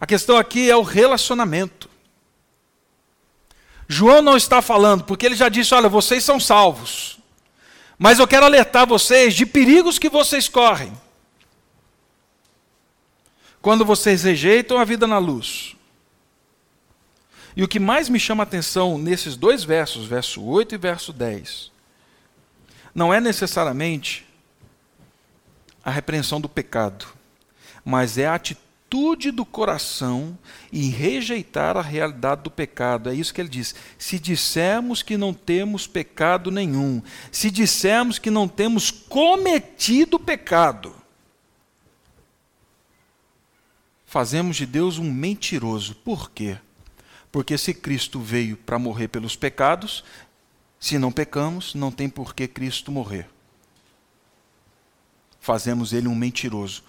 A 0.00 0.06
questão 0.06 0.36
aqui 0.36 0.70
é 0.70 0.76
o 0.76 0.82
relacionamento. 0.82 1.88
João 3.88 4.20
não 4.20 4.36
está 4.36 4.60
falando, 4.60 5.04
porque 5.04 5.26
ele 5.26 5.36
já 5.36 5.48
disse: 5.48 5.74
olha, 5.74 5.88
vocês 5.88 6.24
são 6.24 6.38
salvos. 6.40 7.18
Mas 7.98 8.18
eu 8.18 8.28
quero 8.28 8.44
alertar 8.44 8.86
vocês 8.86 9.34
de 9.34 9.46
perigos 9.46 9.98
que 9.98 10.08
vocês 10.08 10.48
correm. 10.48 10.92
Quando 13.62 13.84
vocês 13.84 14.22
rejeitam 14.22 14.78
a 14.78 14.84
vida 14.84 15.06
na 15.06 15.18
luz, 15.18 15.74
e 17.56 17.64
o 17.64 17.68
que 17.68 17.80
mais 17.80 18.08
me 18.08 18.20
chama 18.20 18.42
a 18.42 18.46
atenção 18.46 18.98
nesses 18.98 19.34
dois 19.34 19.64
versos, 19.64 20.06
verso 20.06 20.44
8 20.44 20.74
e 20.74 20.78
verso 20.78 21.12
10, 21.12 21.72
não 22.94 23.12
é 23.12 23.20
necessariamente 23.20 24.26
a 25.86 25.90
repreensão 25.92 26.40
do 26.40 26.48
pecado, 26.48 27.06
mas 27.84 28.18
é 28.18 28.26
a 28.26 28.34
atitude 28.34 29.30
do 29.30 29.44
coração 29.44 30.36
em 30.72 30.90
rejeitar 30.90 31.76
a 31.76 31.80
realidade 31.80 32.42
do 32.42 32.50
pecado. 32.50 33.08
É 33.08 33.14
isso 33.14 33.32
que 33.32 33.40
ele 33.40 33.48
diz. 33.48 33.72
Se 33.96 34.18
dissermos 34.18 35.00
que 35.00 35.16
não 35.16 35.32
temos 35.32 35.86
pecado 35.86 36.50
nenhum, 36.50 37.00
se 37.30 37.52
dissermos 37.52 38.18
que 38.18 38.32
não 38.32 38.48
temos 38.48 38.90
cometido 38.90 40.18
pecado, 40.18 40.92
fazemos 44.04 44.56
de 44.56 44.66
Deus 44.66 44.98
um 44.98 45.08
mentiroso. 45.08 45.94
Por 45.94 46.32
quê? 46.32 46.58
Porque 47.30 47.56
se 47.56 47.72
Cristo 47.72 48.18
veio 48.18 48.56
para 48.56 48.76
morrer 48.76 49.06
pelos 49.06 49.36
pecados, 49.36 50.02
se 50.80 50.98
não 50.98 51.12
pecamos, 51.12 51.76
não 51.76 51.92
tem 51.92 52.08
por 52.08 52.34
que 52.34 52.48
Cristo 52.48 52.90
morrer. 52.90 53.35
Fazemos 55.46 55.92
ele 55.92 56.08
um 56.08 56.14
mentiroso. 56.16 56.82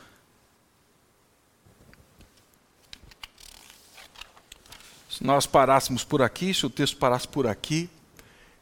Se 5.07 5.23
nós 5.23 5.45
parássemos 5.45 6.03
por 6.03 6.23
aqui, 6.23 6.51
se 6.55 6.65
o 6.65 6.69
texto 6.71 6.97
parasse 6.97 7.27
por 7.27 7.45
aqui, 7.45 7.87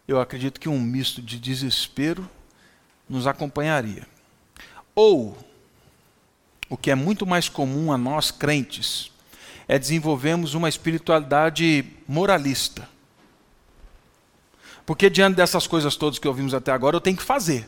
eu 0.05 0.19
acredito 0.19 0.59
que 0.59 0.67
um 0.67 0.81
misto 0.81 1.21
de 1.21 1.39
desespero 1.39 2.29
nos 3.07 3.25
acompanharia. 3.25 4.05
Ou, 4.93 5.37
o 6.69 6.75
que 6.75 6.91
é 6.91 6.95
muito 6.95 7.25
mais 7.25 7.47
comum 7.47 7.89
a 7.89 7.97
nós 7.97 8.31
crentes, 8.31 9.09
é 9.65 9.79
desenvolvermos 9.79 10.55
uma 10.55 10.67
espiritualidade 10.67 11.85
moralista. 12.05 12.89
Porque 14.85 15.09
diante 15.09 15.37
dessas 15.37 15.65
coisas 15.65 15.95
todas 15.95 16.19
que 16.19 16.27
ouvimos 16.27 16.53
até 16.53 16.73
agora, 16.73 16.97
eu 16.97 17.01
tenho 17.01 17.15
que 17.15 17.23
fazer. 17.23 17.65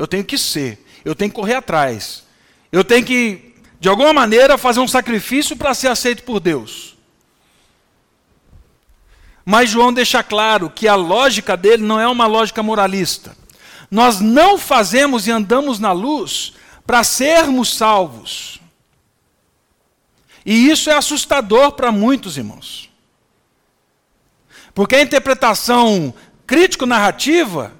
Eu 0.00 0.06
tenho 0.06 0.24
que 0.24 0.38
ser. 0.38 0.82
Eu 1.04 1.14
tenho 1.14 1.30
que 1.30 1.36
correr 1.36 1.56
atrás. 1.56 2.24
Eu 2.72 2.82
tenho 2.82 3.04
que, 3.04 3.54
de 3.78 3.86
alguma 3.86 4.14
maneira, 4.14 4.56
fazer 4.56 4.80
um 4.80 4.88
sacrifício 4.88 5.54
para 5.54 5.74
ser 5.74 5.88
aceito 5.88 6.22
por 6.22 6.40
Deus. 6.40 6.96
Mas 9.44 9.68
João 9.68 9.92
deixa 9.92 10.22
claro 10.22 10.70
que 10.70 10.88
a 10.88 10.94
lógica 10.94 11.54
dele 11.54 11.82
não 11.82 12.00
é 12.00 12.08
uma 12.08 12.26
lógica 12.26 12.62
moralista. 12.62 13.36
Nós 13.90 14.20
não 14.20 14.56
fazemos 14.56 15.26
e 15.26 15.30
andamos 15.30 15.78
na 15.78 15.92
luz 15.92 16.54
para 16.86 17.04
sermos 17.04 17.76
salvos. 17.76 18.58
E 20.46 20.70
isso 20.70 20.88
é 20.88 20.94
assustador 20.94 21.72
para 21.72 21.92
muitos 21.92 22.38
irmãos. 22.38 22.88
Porque 24.72 24.96
a 24.96 25.02
interpretação 25.02 26.14
crítico-narrativa, 26.46 27.78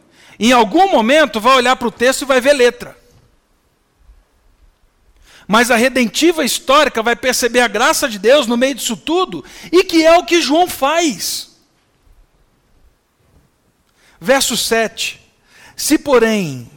em 0.49 0.53
algum 0.53 0.91
momento, 0.91 1.39
vai 1.39 1.57
olhar 1.57 1.77
para 1.77 1.89
o 1.89 1.93
texto 1.93 2.23
e 2.23 2.25
vai 2.25 2.41
ver 2.41 2.55
letra. 2.55 2.97
Mas 5.47 5.71
a 5.71 5.77
redentiva 5.77 6.45
histórica 6.45 7.03
vai 7.03 7.15
perceber 7.15 7.61
a 7.61 7.69
graça 7.69 8.09
de 8.09 8.19
Deus 8.19 8.47
no 8.47 8.57
meio 8.57 8.75
disso 8.75 8.97
tudo, 8.97 9.45
e 9.71 9.85
que 9.85 10.07
é 10.07 10.17
o 10.17 10.25
que 10.25 10.41
João 10.41 10.67
faz. 10.67 11.51
Verso 14.19 14.57
7. 14.57 15.21
Se 15.77 15.99
porém, 15.99 16.71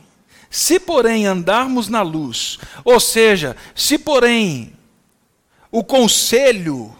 se 0.49 0.79
porém 0.79 1.25
andarmos 1.25 1.87
na 1.87 2.01
luz, 2.01 2.59
ou 2.83 2.99
seja, 2.99 3.55
se 3.73 3.97
porém 3.97 4.73
o 5.71 5.83
conselho 5.83 6.93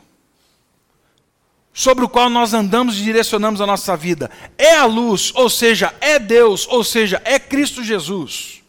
sobre 1.74 2.06
o 2.06 2.10
qual 2.10 2.30
nós 2.30 2.54
andamos 2.54 2.98
e 2.98 3.04
direcionamos 3.04 3.60
a 3.60 3.66
nossa 3.66 3.98
vida 3.98 4.30
é 4.58 4.76
a 4.76 4.86
luz, 4.86 5.32
ou 5.34 5.50
seja, 5.50 5.94
é 6.00 6.20
Deus, 6.20 6.68
ou 6.68 6.84
seja, 6.84 7.22
é 7.26 7.40
Cristo 7.40 7.84
Jesus. 7.84 8.62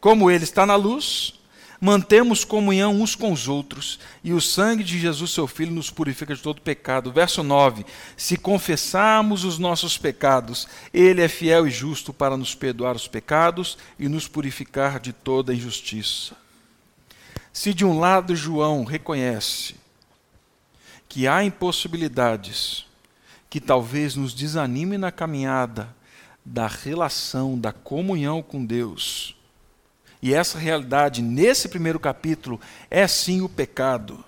Como 0.00 0.30
Ele 0.30 0.44
está 0.44 0.64
na 0.64 0.76
luz, 0.76 1.34
mantemos 1.80 2.44
comunhão 2.44 3.00
uns 3.00 3.16
com 3.16 3.32
os 3.32 3.48
outros, 3.48 3.98
e 4.22 4.32
o 4.32 4.40
sangue 4.40 4.84
de 4.84 4.96
Jesus, 4.96 5.32
seu 5.32 5.48
Filho, 5.48 5.72
nos 5.72 5.90
purifica 5.90 6.36
de 6.36 6.40
todo 6.40 6.60
pecado. 6.60 7.10
Verso 7.10 7.42
9: 7.42 7.84
Se 8.16 8.36
confessarmos 8.36 9.42
os 9.42 9.58
nossos 9.58 9.98
pecados, 9.98 10.68
Ele 10.94 11.20
é 11.20 11.26
fiel 11.26 11.66
e 11.66 11.70
justo 11.70 12.12
para 12.12 12.36
nos 12.36 12.54
perdoar 12.54 12.94
os 12.94 13.08
pecados 13.08 13.76
e 13.98 14.08
nos 14.08 14.28
purificar 14.28 15.00
de 15.00 15.12
toda 15.12 15.52
injustiça. 15.52 16.36
Se 17.52 17.74
de 17.74 17.84
um 17.84 17.98
lado 17.98 18.36
João 18.36 18.84
reconhece 18.84 19.74
que 21.08 21.26
há 21.26 21.42
impossibilidades 21.42 22.86
que 23.48 23.60
talvez 23.60 24.14
nos 24.14 24.34
desanime 24.34 24.98
na 24.98 25.10
caminhada 25.10 25.88
da 26.44 26.66
relação, 26.66 27.58
da 27.58 27.72
comunhão 27.72 28.42
com 28.42 28.64
Deus. 28.64 29.34
E 30.20 30.34
essa 30.34 30.58
realidade, 30.58 31.22
nesse 31.22 31.68
primeiro 31.68 31.98
capítulo, 31.98 32.60
é 32.90 33.06
sim 33.06 33.40
o 33.40 33.48
pecado. 33.48 34.22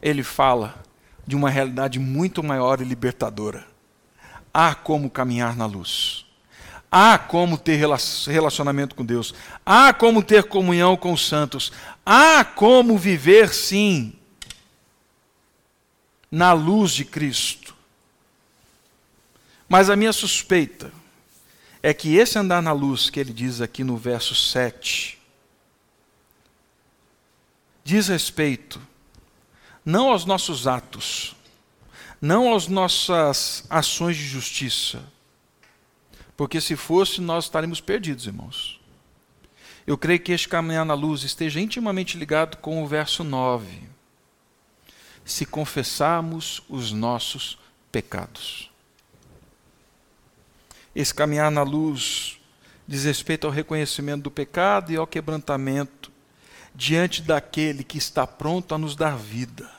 Ele 0.00 0.22
fala 0.22 0.74
de 1.26 1.34
uma 1.34 1.48
realidade 1.48 1.98
muito 1.98 2.42
maior 2.42 2.80
e 2.80 2.84
libertadora. 2.84 3.66
Há 4.52 4.74
como 4.74 5.10
caminhar 5.10 5.56
na 5.56 5.66
luz. 5.66 6.26
Há 6.90 7.18
como 7.18 7.58
ter 7.58 7.80
relacionamento 8.28 8.94
com 8.94 9.04
Deus. 9.04 9.34
Há 9.66 9.92
como 9.92 10.22
ter 10.22 10.44
comunhão 10.44 10.96
com 10.96 11.12
os 11.12 11.26
santos. 11.26 11.72
Há 12.06 12.44
como 12.44 12.96
viver, 12.98 13.52
sim, 13.52 14.12
na 16.34 16.52
luz 16.52 16.90
de 16.90 17.04
Cristo. 17.04 17.76
Mas 19.68 19.88
a 19.88 19.94
minha 19.94 20.12
suspeita 20.12 20.92
é 21.80 21.94
que 21.94 22.16
esse 22.16 22.36
andar 22.36 22.60
na 22.60 22.72
luz 22.72 23.08
que 23.08 23.20
ele 23.20 23.32
diz 23.32 23.60
aqui 23.60 23.84
no 23.84 23.96
verso 23.96 24.34
7 24.34 25.16
diz 27.84 28.08
respeito 28.08 28.82
não 29.84 30.10
aos 30.10 30.24
nossos 30.24 30.66
atos, 30.66 31.36
não 32.20 32.52
às 32.52 32.66
nossas 32.66 33.64
ações 33.70 34.16
de 34.16 34.26
justiça, 34.26 35.04
porque 36.36 36.60
se 36.60 36.74
fosse 36.74 37.20
nós 37.20 37.44
estaríamos 37.44 37.80
perdidos, 37.80 38.26
irmãos. 38.26 38.80
Eu 39.86 39.96
creio 39.96 40.18
que 40.18 40.32
este 40.32 40.48
caminhar 40.48 40.84
na 40.84 40.94
luz 40.94 41.22
esteja 41.22 41.60
intimamente 41.60 42.18
ligado 42.18 42.56
com 42.56 42.82
o 42.82 42.86
verso 42.88 43.22
9 43.22 43.93
se 45.24 45.46
confessarmos 45.46 46.62
os 46.68 46.92
nossos 46.92 47.58
pecados. 47.90 48.70
Esse 50.94 51.14
caminhar 51.14 51.50
na 51.50 51.62
luz 51.62 52.38
diz 52.86 53.04
respeito 53.04 53.46
ao 53.46 53.52
reconhecimento 53.52 54.22
do 54.22 54.30
pecado 54.30 54.92
e 54.92 54.96
ao 54.96 55.06
quebrantamento 55.06 56.12
diante 56.74 57.22
daquele 57.22 57.82
que 57.82 57.98
está 57.98 58.26
pronto 58.26 58.74
a 58.74 58.78
nos 58.78 58.94
dar 58.94 59.16
vida. 59.16 59.70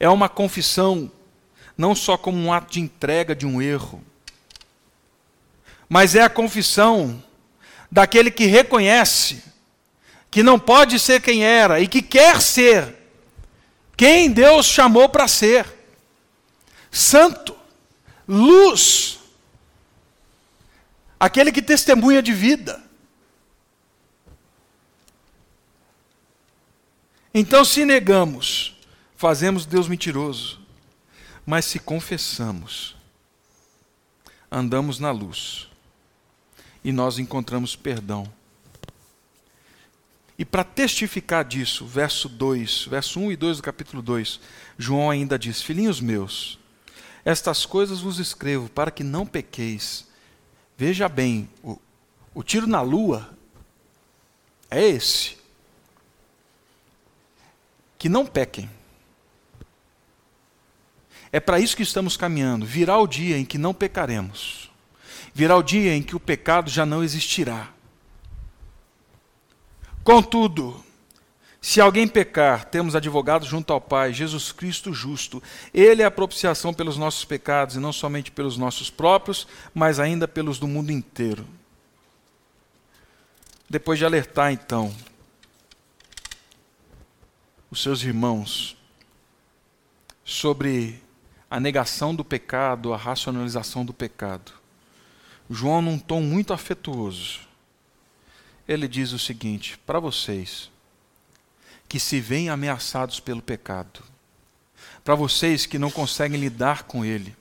É 0.00 0.08
uma 0.08 0.28
confissão 0.28 1.10
não 1.76 1.94
só 1.94 2.16
como 2.16 2.38
um 2.38 2.52
ato 2.52 2.72
de 2.72 2.80
entrega 2.80 3.34
de 3.34 3.46
um 3.46 3.62
erro, 3.62 4.02
mas 5.88 6.14
é 6.14 6.22
a 6.22 6.30
confissão 6.30 7.22
daquele 7.90 8.30
que 8.30 8.46
reconhece 8.46 9.42
que 10.30 10.42
não 10.42 10.58
pode 10.58 10.98
ser 10.98 11.20
quem 11.20 11.44
era 11.44 11.80
e 11.80 11.86
que 11.86 12.00
quer 12.00 12.40
ser 12.40 13.01
quem 13.96 14.30
Deus 14.30 14.66
chamou 14.66 15.08
para 15.08 15.28
ser: 15.28 15.66
santo, 16.90 17.56
luz, 18.26 19.18
aquele 21.18 21.52
que 21.52 21.62
testemunha 21.62 22.22
de 22.22 22.32
vida. 22.32 22.82
Então, 27.34 27.64
se 27.64 27.84
negamos, 27.84 28.76
fazemos 29.16 29.64
Deus 29.64 29.88
mentiroso, 29.88 30.60
mas 31.46 31.64
se 31.64 31.78
confessamos, 31.78 32.94
andamos 34.50 34.98
na 34.98 35.10
luz. 35.10 35.68
E 36.84 36.92
nós 36.92 37.18
encontramos 37.18 37.76
perdão 37.76 38.30
e 40.38 40.44
para 40.44 40.64
testificar 40.64 41.44
disso, 41.44 41.86
verso 41.86 42.28
2, 42.28 42.86
verso 42.86 43.20
1 43.20 43.32
e 43.32 43.36
2 43.36 43.58
do 43.58 43.62
capítulo 43.62 44.02
2, 44.02 44.40
João 44.78 45.10
ainda 45.10 45.38
diz: 45.38 45.60
Filhinhos 45.60 46.00
meus, 46.00 46.58
estas 47.24 47.66
coisas 47.66 48.00
vos 48.00 48.18
escrevo 48.18 48.68
para 48.68 48.90
que 48.90 49.04
não 49.04 49.26
pequeis. 49.26 50.06
Veja 50.76 51.08
bem, 51.08 51.48
o, 51.62 51.78
o 52.34 52.42
tiro 52.42 52.66
na 52.66 52.80
lua 52.80 53.30
é 54.70 54.84
esse. 54.84 55.36
Que 57.98 58.08
não 58.08 58.26
pequem. 58.26 58.68
É 61.30 61.38
para 61.38 61.60
isso 61.60 61.76
que 61.76 61.82
estamos 61.82 62.16
caminhando. 62.16 62.66
Virá 62.66 62.98
o 62.98 63.06
dia 63.06 63.38
em 63.38 63.44
que 63.44 63.58
não 63.58 63.72
pecaremos. 63.72 64.70
Virá 65.32 65.56
o 65.56 65.62
dia 65.62 65.94
em 65.94 66.02
que 66.02 66.16
o 66.16 66.20
pecado 66.20 66.68
já 66.68 66.84
não 66.84 67.04
existirá. 67.04 67.72
Contudo, 70.04 70.82
se 71.60 71.80
alguém 71.80 72.08
pecar, 72.08 72.64
temos 72.64 72.96
advogado 72.96 73.46
junto 73.46 73.72
ao 73.72 73.80
Pai, 73.80 74.12
Jesus 74.12 74.50
Cristo 74.50 74.92
justo. 74.92 75.40
Ele 75.72 76.02
é 76.02 76.04
a 76.04 76.10
propiciação 76.10 76.74
pelos 76.74 76.96
nossos 76.96 77.24
pecados, 77.24 77.76
e 77.76 77.78
não 77.78 77.92
somente 77.92 78.32
pelos 78.32 78.58
nossos 78.58 78.90
próprios, 78.90 79.46
mas 79.72 80.00
ainda 80.00 80.26
pelos 80.26 80.58
do 80.58 80.66
mundo 80.66 80.90
inteiro. 80.90 81.46
Depois 83.70 83.96
de 83.96 84.04
alertar, 84.04 84.52
então, 84.52 84.92
os 87.70 87.80
seus 87.80 88.02
irmãos 88.02 88.76
sobre 90.24 91.00
a 91.48 91.60
negação 91.60 92.12
do 92.12 92.24
pecado, 92.24 92.92
a 92.92 92.96
racionalização 92.96 93.84
do 93.84 93.92
pecado, 93.92 94.52
João, 95.48 95.80
num 95.80 95.98
tom 95.98 96.20
muito 96.20 96.52
afetuoso, 96.52 97.51
ele 98.66 98.86
diz 98.88 99.12
o 99.12 99.18
seguinte: 99.18 99.78
para 99.78 100.00
vocês 100.00 100.70
que 101.88 102.00
se 102.00 102.20
veem 102.20 102.48
ameaçados 102.48 103.20
pelo 103.20 103.42
pecado, 103.42 104.02
para 105.04 105.14
vocês 105.14 105.66
que 105.66 105.78
não 105.78 105.90
conseguem 105.90 106.40
lidar 106.40 106.84
com 106.84 107.04
ele, 107.04 107.36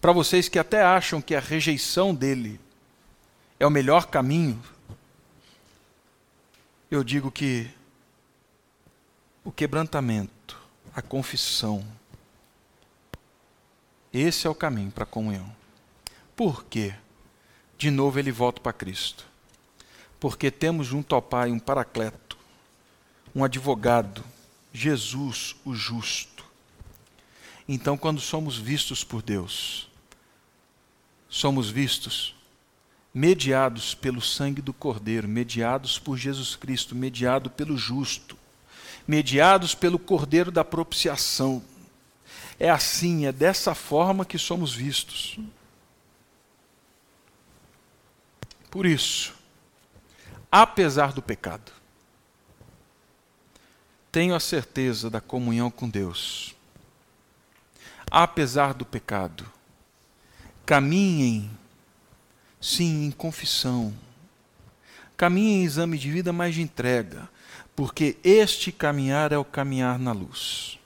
para 0.00 0.12
vocês 0.12 0.48
que 0.48 0.58
até 0.58 0.82
acham 0.82 1.20
que 1.20 1.34
a 1.34 1.40
rejeição 1.40 2.14
dele 2.14 2.60
é 3.58 3.66
o 3.66 3.70
melhor 3.70 4.06
caminho, 4.06 4.62
eu 6.90 7.02
digo 7.02 7.30
que 7.30 7.68
o 9.42 9.50
quebrantamento, 9.50 10.60
a 10.94 11.02
confissão, 11.02 11.84
esse 14.12 14.46
é 14.46 14.50
o 14.50 14.54
caminho 14.54 14.92
para 14.92 15.02
a 15.02 15.06
comunhão. 15.06 15.54
Por 16.36 16.64
quê? 16.64 16.94
De 17.84 17.90
novo 17.90 18.18
ele 18.18 18.32
volta 18.32 18.62
para 18.62 18.72
Cristo. 18.72 19.26
Porque 20.18 20.50
temos 20.50 20.86
junto 20.86 21.14
ao 21.14 21.20
Pai 21.20 21.50
um 21.50 21.58
paracleto, 21.58 22.38
um 23.34 23.44
advogado, 23.44 24.24
Jesus 24.72 25.54
o 25.66 25.74
justo. 25.74 26.46
Então, 27.68 27.98
quando 27.98 28.22
somos 28.22 28.56
vistos 28.56 29.04
por 29.04 29.20
Deus, 29.20 29.86
somos 31.28 31.68
vistos 31.68 32.34
mediados 33.12 33.94
pelo 33.94 34.22
sangue 34.22 34.62
do 34.62 34.72
Cordeiro, 34.72 35.28
mediados 35.28 35.98
por 35.98 36.16
Jesus 36.16 36.56
Cristo, 36.56 36.94
mediado 36.94 37.50
pelo 37.50 37.76
justo, 37.76 38.34
mediados 39.06 39.74
pelo 39.74 39.98
Cordeiro 39.98 40.50
da 40.50 40.64
propiciação. 40.64 41.62
É 42.58 42.70
assim, 42.70 43.26
é 43.26 43.32
dessa 43.32 43.74
forma 43.74 44.24
que 44.24 44.38
somos 44.38 44.72
vistos. 44.72 45.38
Por 48.74 48.86
isso, 48.86 49.32
apesar 50.50 51.12
do 51.12 51.22
pecado, 51.22 51.70
tenho 54.10 54.34
a 54.34 54.40
certeza 54.40 55.08
da 55.08 55.20
comunhão 55.20 55.70
com 55.70 55.88
Deus. 55.88 56.56
Apesar 58.10 58.74
do 58.74 58.84
pecado, 58.84 59.48
caminhem, 60.66 61.48
sim, 62.60 63.04
em 63.04 63.12
confissão. 63.12 63.94
Caminhem 65.16 65.60
em 65.60 65.64
exame 65.64 65.96
de 65.96 66.10
vida, 66.10 66.32
mas 66.32 66.56
de 66.56 66.62
entrega, 66.62 67.28
porque 67.76 68.16
este 68.24 68.72
caminhar 68.72 69.30
é 69.30 69.38
o 69.38 69.44
caminhar 69.44 70.00
na 70.00 70.10
luz. 70.10 70.80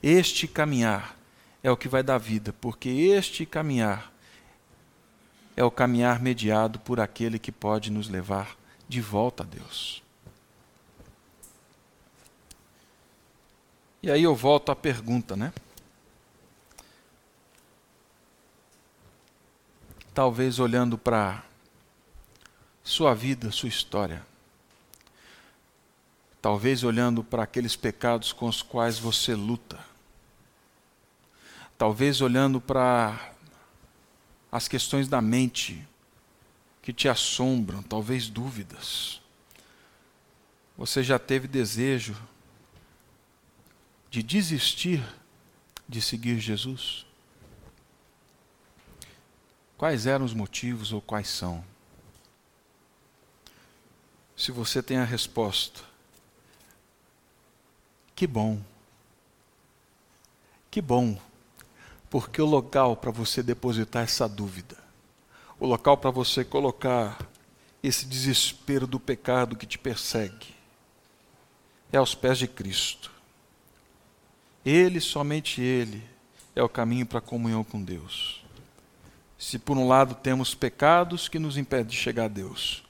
Este 0.00 0.46
caminhar 0.46 1.16
é 1.64 1.70
o 1.72 1.76
que 1.76 1.88
vai 1.88 2.04
dar 2.04 2.18
vida, 2.18 2.54
porque 2.60 2.88
este 2.88 3.44
caminhar 3.44 4.10
é 5.60 5.64
o 5.64 5.70
caminhar 5.70 6.20
mediado 6.20 6.78
por 6.78 7.00
aquele 7.00 7.38
que 7.38 7.52
pode 7.52 7.90
nos 7.90 8.08
levar 8.08 8.56
de 8.88 8.98
volta 8.98 9.42
a 9.42 9.46
Deus. 9.46 10.02
E 14.02 14.10
aí 14.10 14.22
eu 14.22 14.34
volto 14.34 14.72
à 14.72 14.74
pergunta, 14.74 15.36
né? 15.36 15.52
Talvez 20.14 20.58
olhando 20.58 20.96
para 20.96 21.44
sua 22.82 23.12
vida, 23.14 23.52
sua 23.52 23.68
história. 23.68 24.24
Talvez 26.40 26.82
olhando 26.84 27.22
para 27.22 27.42
aqueles 27.42 27.76
pecados 27.76 28.32
com 28.32 28.48
os 28.48 28.62
quais 28.62 28.98
você 28.98 29.34
luta. 29.34 29.78
Talvez 31.76 32.22
olhando 32.22 32.62
para 32.62 33.34
as 34.50 34.66
questões 34.66 35.08
da 35.08 35.20
mente 35.20 35.86
que 36.82 36.92
te 36.92 37.08
assombram, 37.08 37.82
talvez 37.82 38.28
dúvidas. 38.28 39.20
Você 40.76 41.02
já 41.02 41.18
teve 41.18 41.46
desejo 41.46 42.16
de 44.10 44.22
desistir 44.22 45.02
de 45.88 46.00
seguir 46.00 46.38
Jesus? 46.38 47.04
Quais 49.76 50.06
eram 50.06 50.24
os 50.24 50.34
motivos 50.34 50.92
ou 50.92 51.00
quais 51.00 51.28
são? 51.28 51.64
Se 54.36 54.52
você 54.52 54.82
tem 54.82 54.98
a 54.98 55.04
resposta, 55.04 55.82
que 58.14 58.26
bom. 58.26 58.62
Que 60.70 60.80
bom. 60.80 61.20
Porque 62.10 62.42
o 62.42 62.46
local 62.46 62.96
para 62.96 63.12
você 63.12 63.42
depositar 63.42 64.02
essa 64.02 64.28
dúvida, 64.28 64.76
o 65.58 65.66
local 65.66 65.96
para 65.96 66.10
você 66.10 66.44
colocar 66.44 67.18
esse 67.82 68.04
desespero 68.04 68.86
do 68.86 69.00
pecado 69.00 69.56
que 69.56 69.64
te 69.64 69.78
persegue, 69.78 70.54
é 71.92 71.96
aos 71.96 72.14
pés 72.14 72.38
de 72.38 72.48
Cristo. 72.48 73.10
Ele, 74.64 75.00
somente 75.00 75.62
Ele, 75.62 76.04
é 76.54 76.62
o 76.62 76.68
caminho 76.68 77.06
para 77.06 77.18
a 77.18 77.22
comunhão 77.22 77.64
com 77.64 77.82
Deus. 77.82 78.44
Se 79.38 79.58
por 79.58 79.78
um 79.78 79.88
lado 79.88 80.14
temos 80.14 80.54
pecados 80.54 81.28
que 81.28 81.38
nos 81.38 81.56
impedem 81.56 81.86
de 81.86 81.96
chegar 81.96 82.24
a 82.24 82.28
Deus, 82.28 82.84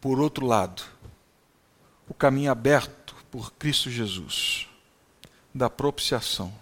por 0.00 0.20
outro 0.20 0.44
lado, 0.44 0.82
o 2.08 2.12
caminho 2.12 2.50
aberto 2.50 3.14
por 3.30 3.52
Cristo 3.52 3.88
Jesus, 3.88 4.68
da 5.54 5.70
propiciação, 5.70 6.52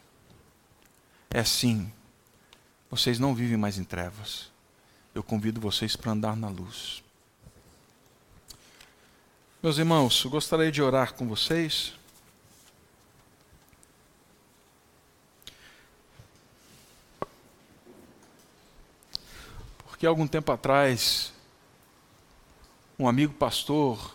é 1.31 1.45
sim, 1.45 1.93
vocês 2.91 3.19
não 3.19 3.35
vivem 3.35 3.57
mais 3.57 3.79
em 3.79 3.85
trevas. 3.85 4.51
Eu 5.15 5.23
convido 5.23 5.61
vocês 5.61 5.97
para 5.97 6.13
andar 6.13 6.37
na 6.37 6.49
luz. 6.49 7.03
Meus 9.63 9.79
irmãos, 9.79 10.25
eu 10.25 10.31
gostaria 10.31 10.71
de 10.71 10.81
orar 10.81 11.15
com 11.15 11.27
vocês. 11.27 11.93
Porque 19.87 20.07
algum 20.07 20.29
tempo 20.29 20.53
atrás, 20.53 21.33
um 22.99 23.09
amigo 23.09 23.35
pastor 23.35 24.15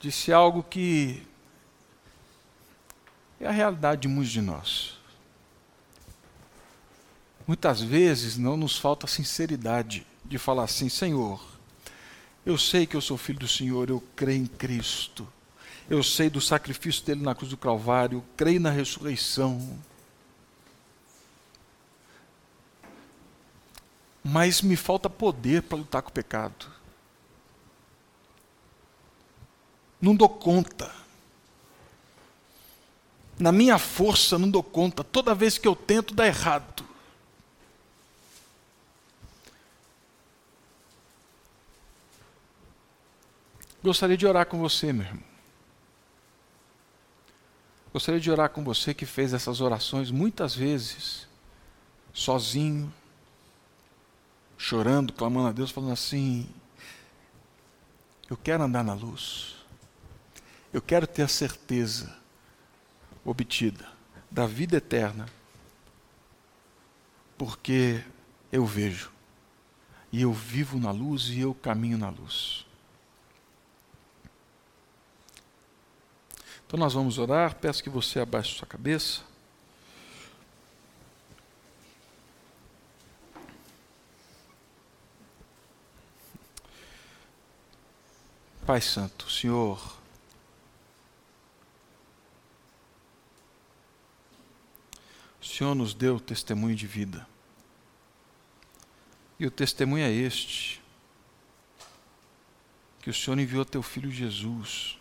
disse 0.00 0.32
algo 0.32 0.62
que 0.62 1.26
é 3.40 3.46
a 3.46 3.50
realidade 3.50 4.02
de 4.02 4.08
muitos 4.08 4.32
de 4.32 4.40
nós. 4.40 4.97
Muitas 7.48 7.80
vezes 7.80 8.36
não 8.36 8.56
nos 8.56 8.78
falta 8.78 9.08
sinceridade 9.08 10.06
de 10.24 10.38
falar 10.38 10.64
assim: 10.64 10.88
Senhor, 10.88 11.42
eu 12.46 12.56
sei 12.56 12.86
que 12.86 12.94
eu 12.94 13.00
sou 13.00 13.18
filho 13.18 13.40
do 13.40 13.48
Senhor, 13.48 13.90
eu 13.90 14.00
creio 14.14 14.42
em 14.42 14.46
Cristo, 14.46 15.26
eu 15.90 16.02
sei 16.02 16.30
do 16.30 16.40
sacrifício 16.40 17.04
dele 17.04 17.22
na 17.22 17.34
cruz 17.34 17.50
do 17.50 17.56
Calvário, 17.56 18.18
eu 18.18 18.24
creio 18.36 18.60
na 18.60 18.70
ressurreição. 18.70 19.80
mas 24.22 24.60
me 24.60 24.76
falta 24.76 25.08
poder 25.08 25.62
para 25.62 25.78
lutar 25.78 26.02
com 26.02 26.10
o 26.10 26.12
pecado. 26.12 26.66
Não 29.98 30.14
dou 30.14 30.28
conta. 30.28 30.94
Na 33.38 33.50
minha 33.50 33.78
força, 33.78 34.38
não 34.38 34.50
dou 34.50 34.62
conta. 34.62 35.02
Toda 35.02 35.34
vez 35.34 35.56
que 35.56 35.66
eu 35.66 35.74
tento, 35.74 36.14
dá 36.14 36.26
errado. 36.26 36.87
Gostaria 43.82 44.16
de 44.16 44.26
orar 44.26 44.46
com 44.46 44.58
você, 44.58 44.92
meu 44.92 45.06
irmão. 45.06 45.22
Gostaria 47.92 48.20
de 48.20 48.30
orar 48.30 48.50
com 48.50 48.62
você 48.62 48.92
que 48.92 49.06
fez 49.06 49.32
essas 49.32 49.60
orações 49.60 50.10
muitas 50.10 50.54
vezes, 50.54 51.26
sozinho, 52.12 52.92
chorando, 54.56 55.12
clamando 55.12 55.48
a 55.48 55.52
Deus, 55.52 55.70
falando 55.70 55.92
assim: 55.92 56.48
Eu 58.28 58.36
quero 58.36 58.64
andar 58.64 58.82
na 58.82 58.94
luz, 58.94 59.56
eu 60.72 60.82
quero 60.82 61.06
ter 61.06 61.22
a 61.22 61.28
certeza 61.28 62.14
obtida 63.24 63.88
da 64.30 64.44
vida 64.44 64.76
eterna, 64.76 65.26
porque 67.38 68.04
eu 68.50 68.66
vejo, 68.66 69.10
e 70.12 70.22
eu 70.22 70.32
vivo 70.32 70.78
na 70.78 70.90
luz 70.90 71.28
e 71.28 71.40
eu 71.40 71.54
caminho 71.54 71.96
na 71.96 72.10
luz. 72.10 72.67
Então 76.68 76.78
nós 76.78 76.92
vamos 76.92 77.16
orar, 77.16 77.54
peço 77.54 77.82
que 77.82 77.88
você 77.88 78.20
abaixe 78.20 78.54
sua 78.54 78.66
cabeça. 78.66 79.22
Pai 88.66 88.82
Santo, 88.82 89.30
Senhor 89.30 89.80
o 95.40 95.44
Senhor 95.46 95.74
nos 95.74 95.94
deu 95.94 96.20
testemunho 96.20 96.76
de 96.76 96.86
vida. 96.86 97.26
E 99.40 99.46
o 99.46 99.50
testemunho 99.50 100.04
é 100.04 100.12
este: 100.12 100.82
que 103.00 103.08
o 103.08 103.14
Senhor 103.14 103.38
enviou 103.38 103.64
teu 103.64 103.82
filho 103.82 104.10
Jesus. 104.10 104.98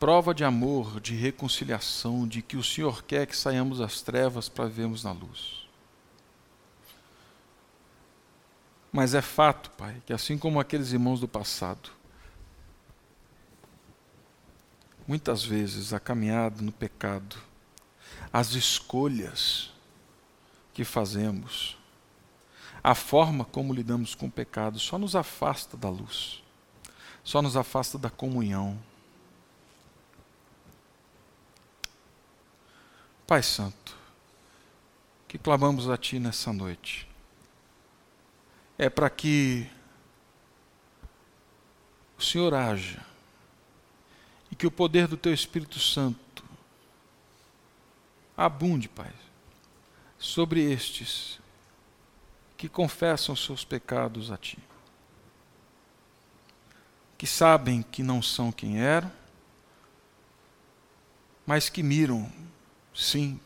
Prova 0.00 0.32
de 0.32 0.44
amor, 0.44 0.98
de 0.98 1.14
reconciliação, 1.14 2.26
de 2.26 2.40
que 2.40 2.56
o 2.56 2.64
Senhor 2.64 3.04
quer 3.04 3.26
que 3.26 3.36
saiamos 3.36 3.80
das 3.80 4.00
trevas 4.00 4.48
para 4.48 4.64
vermos 4.66 5.04
na 5.04 5.12
luz. 5.12 5.68
Mas 8.90 9.12
é 9.12 9.20
fato, 9.20 9.70
Pai, 9.72 10.02
que 10.06 10.14
assim 10.14 10.38
como 10.38 10.58
aqueles 10.58 10.92
irmãos 10.92 11.20
do 11.20 11.28
passado, 11.28 11.90
muitas 15.06 15.44
vezes 15.44 15.92
a 15.92 16.00
caminhada 16.00 16.62
no 16.62 16.72
pecado, 16.72 17.36
as 18.32 18.54
escolhas 18.54 19.70
que 20.72 20.82
fazemos, 20.82 21.76
a 22.82 22.94
forma 22.94 23.44
como 23.44 23.74
lidamos 23.74 24.14
com 24.14 24.28
o 24.28 24.32
pecado 24.32 24.78
só 24.78 24.96
nos 24.96 25.14
afasta 25.14 25.76
da 25.76 25.90
luz, 25.90 26.42
só 27.22 27.42
nos 27.42 27.54
afasta 27.54 27.98
da 27.98 28.08
comunhão. 28.08 28.78
Pai 33.30 33.44
Santo, 33.44 33.96
que 35.28 35.38
clamamos 35.38 35.88
a 35.88 35.96
Ti 35.96 36.18
nessa 36.18 36.52
noite 36.52 37.06
é 38.76 38.90
para 38.90 39.08
que 39.08 39.70
o 42.18 42.20
Senhor 42.20 42.52
haja 42.52 43.00
e 44.50 44.56
que 44.56 44.66
o 44.66 44.70
poder 44.70 45.06
do 45.06 45.16
Teu 45.16 45.32
Espírito 45.32 45.78
Santo 45.78 46.42
abunde, 48.36 48.88
Pai, 48.88 49.12
sobre 50.18 50.60
estes 50.62 51.38
que 52.56 52.68
confessam 52.68 53.36
seus 53.36 53.64
pecados 53.64 54.32
a 54.32 54.36
Ti, 54.36 54.58
que 57.16 57.28
sabem 57.28 57.80
que 57.80 58.02
não 58.02 58.20
são 58.20 58.50
quem 58.50 58.82
eram, 58.82 59.12
mas 61.46 61.68
que 61.68 61.80
miram, 61.80 62.28
sim, 63.00 63.40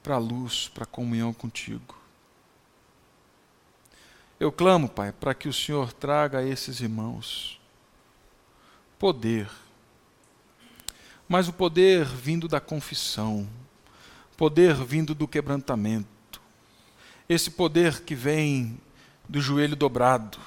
para 0.00 0.14
a 0.14 0.18
luz, 0.18 0.68
para 0.68 0.84
a 0.84 0.86
comunhão 0.86 1.34
contigo. 1.34 1.98
Eu 4.38 4.52
clamo, 4.52 4.88
Pai, 4.88 5.10
para 5.10 5.34
que 5.34 5.48
o 5.48 5.52
Senhor 5.52 5.92
traga 5.92 6.38
a 6.38 6.46
esses 6.46 6.80
irmãos 6.80 7.60
poder, 8.98 9.50
mas 11.28 11.48
o 11.48 11.52
poder 11.52 12.04
vindo 12.04 12.46
da 12.46 12.60
confissão, 12.60 13.48
poder 14.36 14.74
vindo 14.76 15.12
do 15.12 15.26
quebrantamento, 15.26 16.40
esse 17.28 17.50
poder 17.50 18.02
que 18.02 18.14
vem 18.14 18.78
do 19.28 19.40
joelho 19.40 19.74
dobrado. 19.74 20.38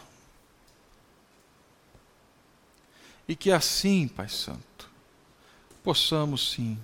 E 3.27 3.35
que 3.35 3.51
assim, 3.51 4.07
Pai 4.07 4.29
Santo, 4.29 4.89
possamos 5.83 6.51
sim 6.51 6.79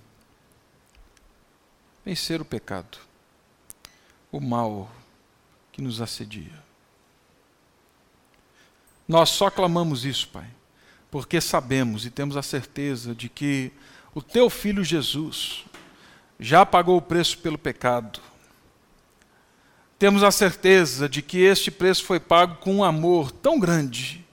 vencer 2.05 2.41
o 2.41 2.45
pecado, 2.45 2.97
o 4.31 4.39
mal 4.39 4.91
que 5.71 5.81
nos 5.81 6.01
assedia. 6.01 6.63
Nós 9.07 9.29
só 9.29 9.49
clamamos 9.49 10.05
isso, 10.05 10.27
Pai, 10.29 10.47
porque 11.11 11.39
sabemos 11.39 12.05
e 12.05 12.09
temos 12.09 12.37
a 12.37 12.41
certeza 12.41 13.13
de 13.13 13.29
que 13.29 13.71
o 14.13 14.21
Teu 14.21 14.49
Filho 14.49 14.83
Jesus 14.83 15.65
já 16.39 16.65
pagou 16.65 16.97
o 16.97 17.01
preço 17.01 17.37
pelo 17.37 17.57
pecado. 17.57 18.19
Temos 19.97 20.23
a 20.23 20.31
certeza 20.31 21.07
de 21.07 21.21
que 21.21 21.39
este 21.39 21.71
preço 21.71 22.03
foi 22.03 22.19
pago 22.19 22.57
com 22.57 22.75
um 22.75 22.83
amor 22.83 23.31
tão 23.31 23.59
grande 23.59 24.23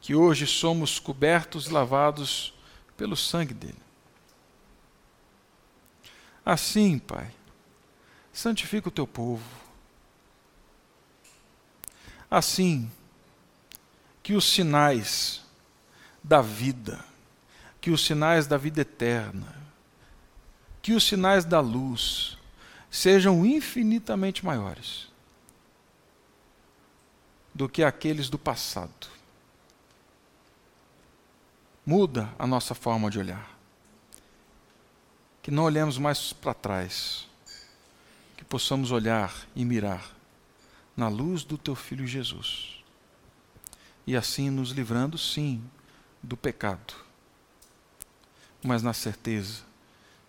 que 0.00 0.14
hoje 0.14 0.46
somos 0.46 0.98
cobertos 0.98 1.66
e 1.66 1.70
lavados 1.70 2.54
pelo 2.96 3.16
sangue 3.16 3.52
dele. 3.52 3.87
Assim, 6.48 6.98
Pai, 6.98 7.30
santifica 8.32 8.88
o 8.88 8.90
teu 8.90 9.06
povo. 9.06 9.44
Assim, 12.30 12.90
que 14.22 14.32
os 14.32 14.46
sinais 14.50 15.42
da 16.24 16.40
vida, 16.40 17.04
que 17.82 17.90
os 17.90 18.02
sinais 18.02 18.46
da 18.46 18.56
vida 18.56 18.80
eterna, 18.80 19.54
que 20.80 20.94
os 20.94 21.04
sinais 21.04 21.44
da 21.44 21.60
luz 21.60 22.38
sejam 22.90 23.44
infinitamente 23.44 24.42
maiores 24.42 25.08
do 27.54 27.68
que 27.68 27.84
aqueles 27.84 28.30
do 28.30 28.38
passado. 28.38 29.06
Muda 31.84 32.34
a 32.38 32.46
nossa 32.46 32.74
forma 32.74 33.10
de 33.10 33.18
olhar 33.18 33.57
que 35.48 35.54
não 35.54 35.64
olhemos 35.64 35.96
mais 35.96 36.30
para 36.30 36.52
trás, 36.52 37.26
que 38.36 38.44
possamos 38.44 38.92
olhar 38.92 39.34
e 39.56 39.64
mirar 39.64 40.14
na 40.94 41.08
luz 41.08 41.42
do 41.42 41.56
teu 41.56 41.74
filho 41.74 42.06
Jesus. 42.06 42.84
E 44.06 44.14
assim 44.14 44.50
nos 44.50 44.72
livrando, 44.72 45.16
sim, 45.16 45.64
do 46.22 46.36
pecado, 46.36 46.92
mas 48.62 48.82
na 48.82 48.92
certeza 48.92 49.62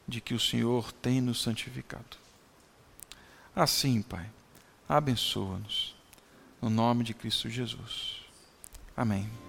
de 0.07 0.21
que 0.21 0.33
o 0.33 0.39
Senhor 0.39 0.89
tem 0.93 1.19
nos 1.19 1.41
santificado. 1.41 2.15
Assim, 3.53 4.01
Pai, 4.01 4.31
abençoa-nos, 4.87 5.97
no 6.61 6.69
nome 6.69 7.03
de 7.03 7.13
Cristo 7.13 7.49
Jesus. 7.49 8.21
Amém. 8.95 9.48